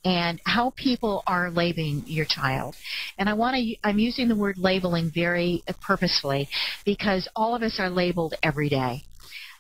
[0.05, 2.75] and how people are labeling your child.
[3.17, 6.49] And I want to, I'm using the word labeling very purposefully
[6.85, 9.05] because all of us are labeled every day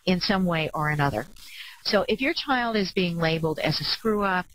[0.06, 1.26] in some way or another.
[1.84, 4.46] So if your child is being labeled as a screw up,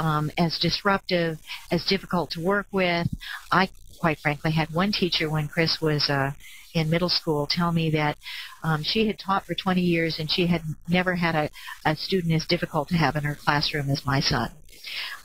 [0.00, 1.38] um, as disruptive,
[1.70, 3.06] as difficult to work with,
[3.52, 3.70] I
[4.00, 6.32] quite frankly had one teacher when Chris was uh,
[6.74, 8.16] in middle school tell me that
[8.62, 11.50] um, she had taught for 20 years and she had never had a,
[11.84, 14.50] a student as difficult to have in her classroom as my son.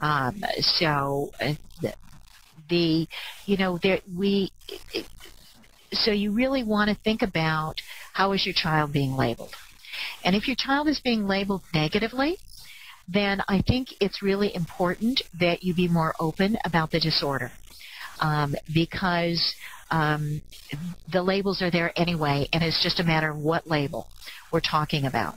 [0.01, 1.53] Um, so uh,
[2.69, 3.07] the,
[3.45, 4.51] you know, there we.
[5.91, 7.81] so you really want to think about
[8.13, 9.55] how is your child being labeled,
[10.23, 12.37] and if your child is being labeled negatively,
[13.07, 17.51] then I think it's really important that you be more open about the disorder.
[18.19, 19.55] Um, because
[19.93, 20.41] um,
[21.11, 24.07] the labels are there anyway, and it's just a matter of what label
[24.51, 25.35] we're talking about.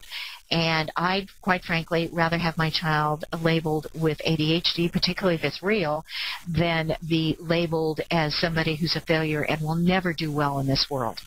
[0.50, 6.06] And I'd quite frankly rather have my child labeled with ADHD, particularly if it's real,
[6.48, 10.86] than be labeled as somebody who's a failure and will never do well in this
[10.88, 11.20] world.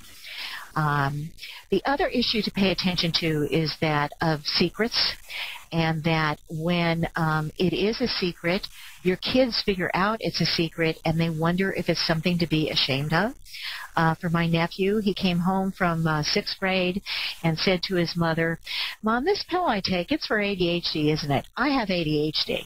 [0.76, 1.32] Um,
[1.70, 5.14] the other issue to pay attention to is that of secrets,
[5.72, 8.68] and that when um, it is a secret,
[9.04, 12.70] your kids figure out it's a secret and they wonder if it's something to be
[12.70, 13.34] ashamed of.
[13.96, 17.02] Uh, for my nephew, he came home from uh, sixth grade
[17.44, 18.60] and said to his mother,
[19.04, 21.48] Mom, this pill I take, it's for ADHD, isn't it?
[21.56, 22.66] I have ADHD.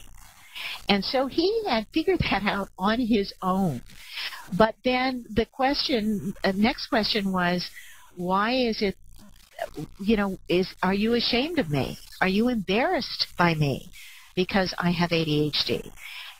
[0.88, 3.82] And so he had figured that out on his own.
[4.56, 7.68] But then the question, uh, next question was,
[8.16, 8.96] why is it,
[10.00, 11.98] you know, is are you ashamed of me?
[12.20, 13.90] Are you embarrassed by me
[14.34, 15.90] because I have ADHD?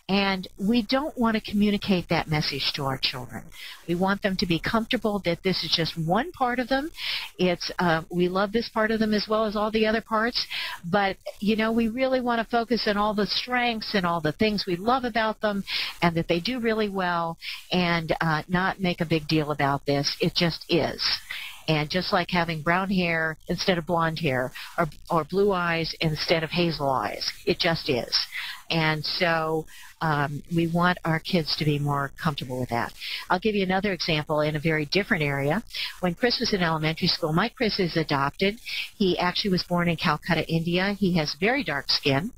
[0.07, 3.45] And we don't want to communicate that message to our children.
[3.89, 6.91] We want them to be comfortable that this is just one part of them.
[7.39, 10.47] It's uh, we love this part of them as well as all the other parts,
[10.85, 14.33] but you know we really want to focus on all the strengths and all the
[14.33, 15.65] things we love about them,
[16.03, 17.39] and that they do really well,
[17.73, 20.19] and uh, not make a big deal about this.
[20.21, 21.03] It just is.
[21.69, 26.43] And just like having brown hair instead of blonde hair or, or blue eyes instead
[26.43, 28.27] of hazel eyes, it just is.
[28.71, 29.67] And so
[30.01, 32.93] um, we want our kids to be more comfortable with that.
[33.31, 35.63] I'll give you another example in a very different area.
[36.01, 38.59] When Chris was in elementary school, my Chris is adopted.
[38.97, 40.95] He actually was born in Calcutta, India.
[40.99, 42.33] He has very dark skin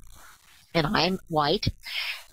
[0.75, 1.67] and I'm white.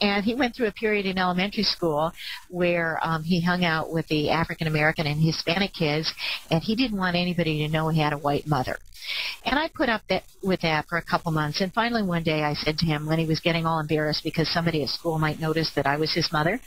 [0.01, 2.11] And he went through a period in elementary school
[2.49, 6.13] where um, he hung out with the African American and Hispanic kids,
[6.51, 8.77] and he didn't want anybody to know he had a white mother.
[9.45, 12.43] And I put up that with that for a couple months, and finally one day
[12.43, 15.39] I said to him when he was getting all embarrassed because somebody at school might
[15.39, 16.59] notice that I was his mother,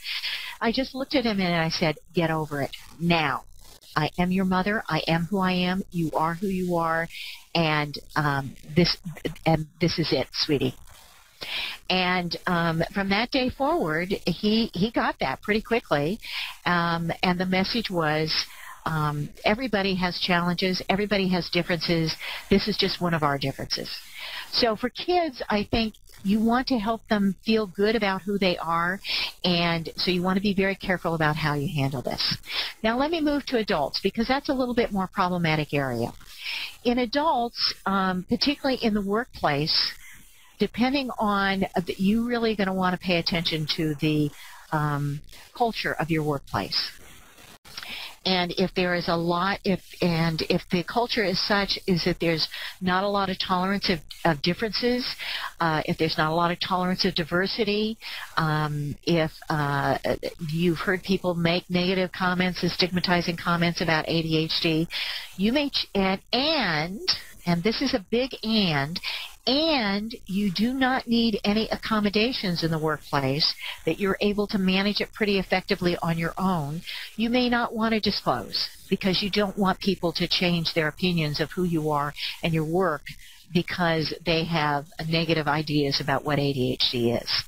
[0.60, 3.44] I just looked at him and I said, "Get over it now."
[3.96, 4.84] I am your mother.
[4.88, 5.82] I am who I am.
[5.90, 7.08] You are who you are,
[7.54, 8.96] and um, this
[9.46, 10.74] and this is it, sweetie.
[11.88, 16.18] And um, from that day forward, he he got that pretty quickly,
[16.64, 18.32] um, and the message was.
[18.88, 20.80] Um, everybody has challenges.
[20.88, 22.14] Everybody has differences.
[22.50, 23.90] This is just one of our differences.
[24.52, 28.56] So for kids, I think you want to help them feel good about who they
[28.58, 29.00] are,
[29.44, 32.36] and so you want to be very careful about how you handle this.
[32.82, 36.12] Now let me move to adults because that's a little bit more problematic area.
[36.84, 39.92] In adults, um, particularly in the workplace,
[40.58, 44.30] depending on that you really going to want to pay attention to the
[44.72, 45.20] um,
[45.54, 46.92] culture of your workplace.
[48.24, 52.18] And if there is a lot if and if the culture is such is that
[52.18, 52.48] there's
[52.80, 55.06] not a lot of tolerance of, of differences
[55.60, 57.96] uh, if there's not a lot of tolerance of diversity
[58.36, 59.96] um, if uh,
[60.52, 64.88] you've heard people make negative comments and stigmatizing comments about ADHD
[65.36, 67.08] you may ch- and and
[67.46, 68.98] and this is a big and
[69.46, 75.00] and you do not need any accommodations in the workplace that you're able to manage
[75.00, 76.82] it pretty effectively on your own,
[77.16, 81.40] you may not want to disclose because you don't want people to change their opinions
[81.40, 83.02] of who you are and your work
[83.52, 87.44] because they have negative ideas about what ADHD is.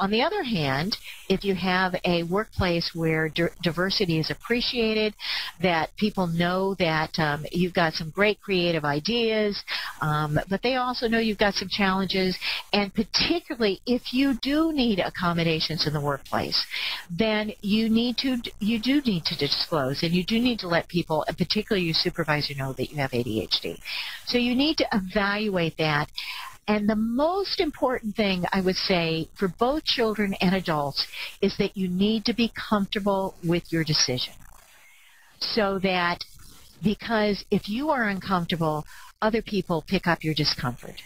[0.00, 0.96] On the other hand,
[1.28, 3.28] if you have a workplace where
[3.62, 5.14] diversity is appreciated,
[5.60, 9.62] that people know that um, you've got some great creative ideas,
[10.00, 12.38] um, but they also know you've got some challenges,
[12.72, 16.64] and particularly if you do need accommodations in the workplace,
[17.10, 20.88] then you need to you do need to disclose, and you do need to let
[20.88, 23.78] people, and particularly your supervisor, know that you have ADHD.
[24.24, 26.08] So you need to evaluate that
[26.70, 31.04] and the most important thing I would say for both children and adults
[31.42, 34.34] is that you need to be comfortable with your decision.
[35.40, 36.18] So that
[36.80, 38.86] because if you are uncomfortable,
[39.20, 41.02] other people pick up your discomfort.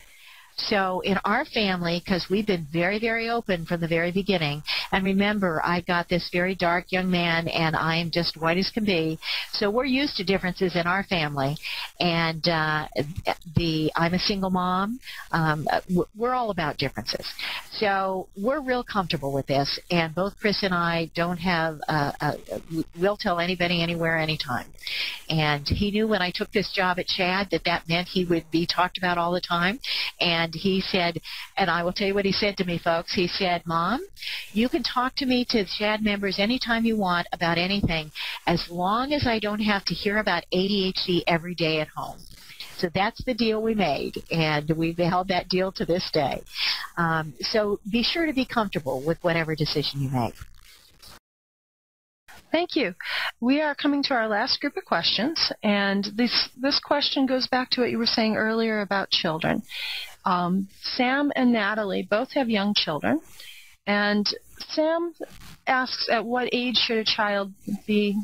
[0.57, 4.63] So in our family, because we've been very, very open from the very beginning,
[4.95, 8.71] and remember, I've got this very dark young man, and I am just white as
[8.71, 9.19] can be.
[9.53, 11.57] So we're used to differences in our family,
[11.99, 12.87] and uh,
[13.57, 15.01] the I'm a single mom.
[15.33, 15.67] Um,
[16.15, 17.27] we're all about differences.
[17.73, 21.81] So we're real comfortable with this, and both Chris and I don't have.
[21.89, 22.33] Uh, uh,
[22.99, 24.67] we'll tell anybody, anywhere, anytime.
[25.29, 28.49] And he knew when I took this job at CHADD that that meant he would
[28.51, 29.81] be talked about all the time,
[30.21, 31.21] and and he said,
[31.57, 33.15] and I will tell you what he said to me, folks.
[33.15, 34.07] He said, Mom,
[34.53, 38.13] you can talk to me to the CHADD members anytime you want about anything,
[38.47, 42.19] as long as I don't have to hear about ADHD every day at home.
[42.77, 46.43] So that's the deal we made, and we've held that deal to this day.
[46.97, 50.35] Um, so be sure to be comfortable with whatever decision you make.
[52.51, 52.95] Thank you.
[53.41, 57.71] We are coming to our last group of questions, and this this question goes back
[57.71, 59.63] to what you were saying earlier about children.
[60.25, 63.21] Um, Sam and Natalie both have young children,
[63.89, 64.27] and
[64.71, 65.15] Sam
[65.67, 67.53] asks, at what age should a child
[67.87, 68.17] be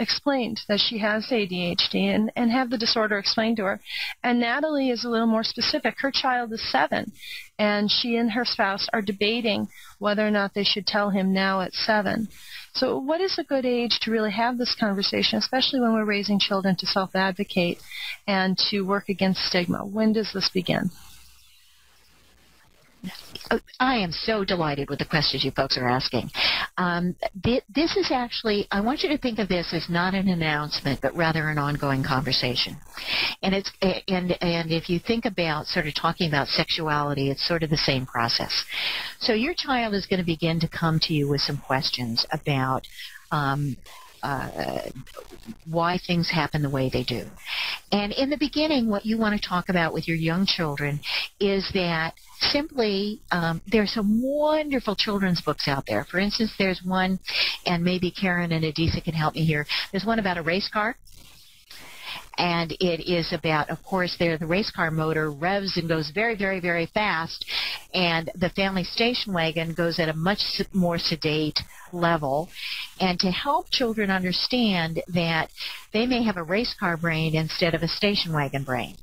[0.00, 3.80] explained that she has ADHD and, and have the disorder explained to her.
[4.22, 5.96] And Natalie is a little more specific.
[5.98, 7.12] Her child is seven,
[7.58, 11.60] and she and her spouse are debating whether or not they should tell him now
[11.60, 12.28] at seven.
[12.74, 16.38] So, what is a good age to really have this conversation, especially when we're raising
[16.38, 17.80] children to self advocate
[18.26, 19.84] and to work against stigma?
[19.84, 20.90] When does this begin?
[23.80, 26.30] I am so delighted with the questions you folks are asking.
[26.76, 30.28] Um, th- this is actually, I want you to think of this as not an
[30.28, 32.76] announcement, but rather an ongoing conversation.
[33.42, 33.70] And it's
[34.08, 37.76] and and if you think about sort of talking about sexuality, it's sort of the
[37.76, 38.64] same process.
[39.20, 42.86] So your child is going to begin to come to you with some questions about.
[43.30, 43.76] Um,
[44.20, 44.80] uh,
[45.70, 47.24] why things happen the way they do.
[47.92, 50.98] And in the beginning, what you want to talk about with your young children
[51.38, 56.04] is that simply um, there's some wonderful children's books out there.
[56.04, 57.18] For instance, there's one,
[57.66, 59.66] and maybe Karen and Adisa can help me here.
[59.90, 60.96] There's one about a race car.
[62.38, 66.36] and it is about, of course, there the race car motor revs and goes very,
[66.36, 67.44] very, very fast,
[67.92, 71.60] and the family station wagon goes at a much more sedate
[71.92, 72.48] level.
[73.00, 75.50] And to help children understand that
[75.92, 78.96] they may have a race car brain instead of a station wagon brain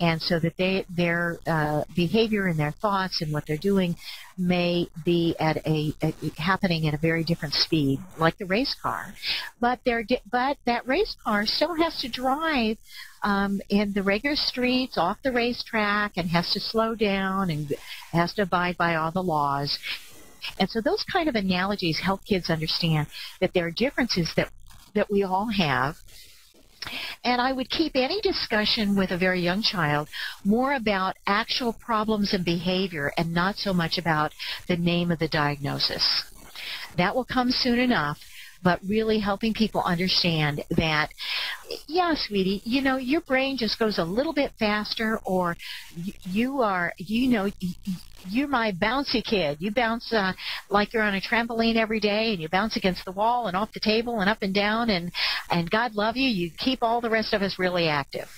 [0.00, 3.96] and so that they their uh, behavior and their thoughts and what they're doing
[4.36, 5.94] may be at a,
[6.36, 9.14] happening at a very different speed, like the race car.
[9.60, 12.78] But they're but that race car still has to drive
[13.22, 17.72] um, in the regular streets off the racetrack and has to slow down and
[18.12, 19.78] has to abide by all the laws.
[20.58, 23.06] And so those kind of analogies help kids understand
[23.40, 24.50] that there are differences that
[24.94, 25.96] that we all have
[27.24, 30.08] and I would keep any discussion with a very young child
[30.44, 34.32] more about actual problems and behavior and not so much about
[34.68, 36.24] the name of the diagnosis.
[36.96, 38.18] That will come soon enough
[38.64, 41.10] but really helping people understand that,
[41.86, 45.54] yeah, sweetie, you know, your brain just goes a little bit faster, or
[46.24, 47.50] you are, you know,
[48.28, 49.58] you're my bouncy kid.
[49.60, 50.32] You bounce uh,
[50.70, 53.72] like you're on a trampoline every day, and you bounce against the wall and off
[53.72, 55.12] the table and up and down, and
[55.50, 56.28] and God love you.
[56.28, 58.28] You keep all the rest of us really active,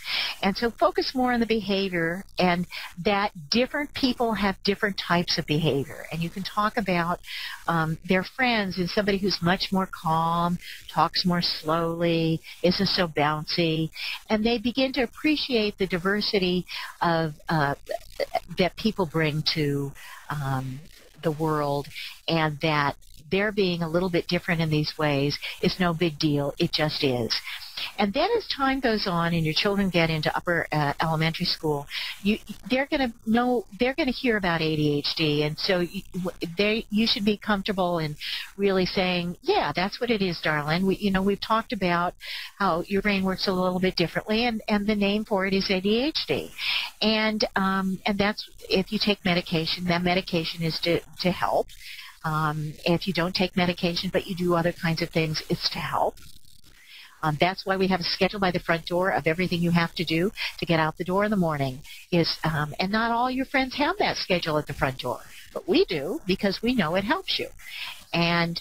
[0.43, 2.67] and so focus more on the behavior and
[3.05, 7.21] that different people have different types of behavior, and you can talk about
[7.69, 10.59] um, their friends and somebody who's much more calm,
[10.93, 13.91] talks more slowly, isn't so bouncy,
[14.31, 16.67] and they begin to appreciate the diversity
[17.01, 17.75] of uh,
[18.59, 19.93] that people bring to
[20.31, 20.81] um,
[21.23, 21.89] the world,
[22.29, 22.97] and that
[23.31, 26.55] their being a little bit different in these ways is no big deal.
[26.59, 27.35] It just is.
[27.99, 31.87] And then as time goes on and your children get into upper uh, elementary school,
[32.23, 32.39] you
[32.71, 36.03] they're going to know they're going to hear about ADHD, and so you,
[36.57, 38.17] they you should be comfortable in
[38.57, 40.87] really saying, yeah, that's what it is, darling.
[40.87, 42.15] We you know we've talked about
[42.59, 45.69] how your brain works a little bit differently, and and the name for it is
[45.69, 46.51] ADHD,
[47.01, 51.69] and um, and that's if you take medication, that medication is to to help.
[52.25, 55.79] Um, if you don't take medication but you do other kinds of things, it's to
[55.79, 56.17] help.
[57.27, 59.93] Um, that's why we have a schedule by the front door of everything you have
[59.97, 61.81] to do to get out the door in the morning.
[62.13, 65.21] Is um, and not all your friends have that schedule at the front door,
[65.53, 67.49] but we do because we know it helps you.
[68.15, 68.61] And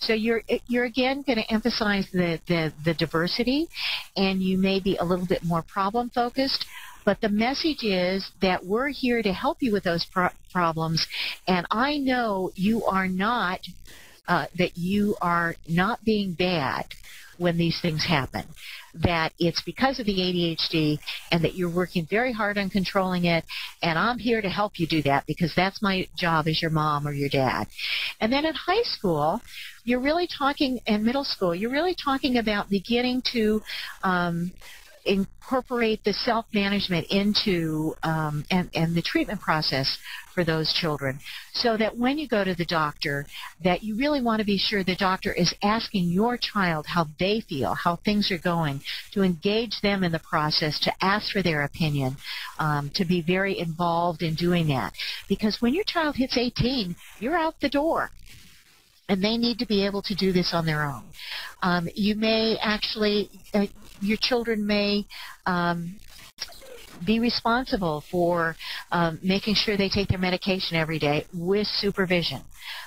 [0.00, 3.68] so you're you're again going to emphasize the, the the diversity,
[4.16, 6.64] and you may be a little bit more problem focused.
[7.04, 11.06] But the message is that we're here to help you with those pro- problems,
[11.46, 13.60] and I know you are not
[14.28, 16.86] uh, that you are not being bad
[17.38, 18.44] when these things happen.
[18.94, 20.98] That it's because of the ADHD
[21.30, 23.44] and that you're working very hard on controlling it.
[23.82, 27.06] And I'm here to help you do that because that's my job as your mom
[27.06, 27.66] or your dad.
[28.20, 29.42] And then in high school,
[29.84, 33.62] you're really talking, in middle school, you're really talking about beginning to
[34.02, 34.52] um,
[35.06, 39.98] incorporate the self-management into um, and, and the treatment process
[40.34, 41.18] for those children
[41.52, 43.26] so that when you go to the doctor
[43.64, 47.40] that you really want to be sure the doctor is asking your child how they
[47.40, 48.80] feel how things are going
[49.12, 52.16] to engage them in the process to ask for their opinion
[52.58, 54.92] um, to be very involved in doing that
[55.28, 58.10] because when your child hits 18 you're out the door
[59.08, 61.04] and they need to be able to do this on their own.
[61.62, 63.66] Um, you may actually, uh,
[64.00, 65.06] your children may
[65.46, 65.96] um,
[67.04, 68.56] be responsible for
[68.90, 72.40] um, making sure they take their medication every day with supervision.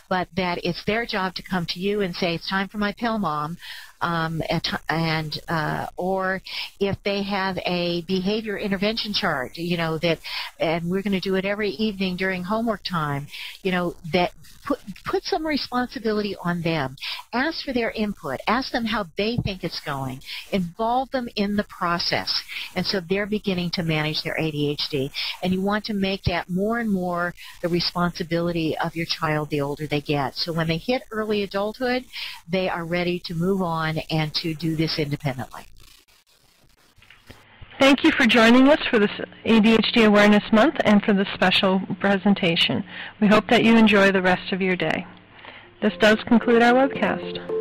[0.08, 2.94] But that it's their job to come to you and say, it's time for my
[2.94, 3.58] pill, mom.
[4.02, 4.42] Um,
[4.88, 6.42] and uh, or
[6.80, 10.20] if they have a behavior intervention chart, you know that,
[10.58, 13.28] and we're going to do it every evening during homework time,
[13.62, 14.32] you know that
[14.66, 16.96] put put some responsibility on them.
[17.34, 18.40] Ask for their input.
[18.48, 20.22] Ask them how they think it's going.
[20.52, 22.44] Involve them in the process.
[22.76, 25.12] And so they're beginning to manage their ADHD.
[25.42, 29.62] And you want to make that more and more the responsibility of your child the
[29.70, 30.36] older they get.
[30.36, 32.06] So when they hit early adulthood,
[32.48, 35.66] they are ready to move on and to do this independently.
[37.80, 39.12] Thank you for joining us for this
[39.46, 42.84] ADHD Awareness Month and for this special presentation.
[43.22, 45.08] We hope that you enjoy the rest of your day.
[45.82, 47.59] This does conclude our webcast.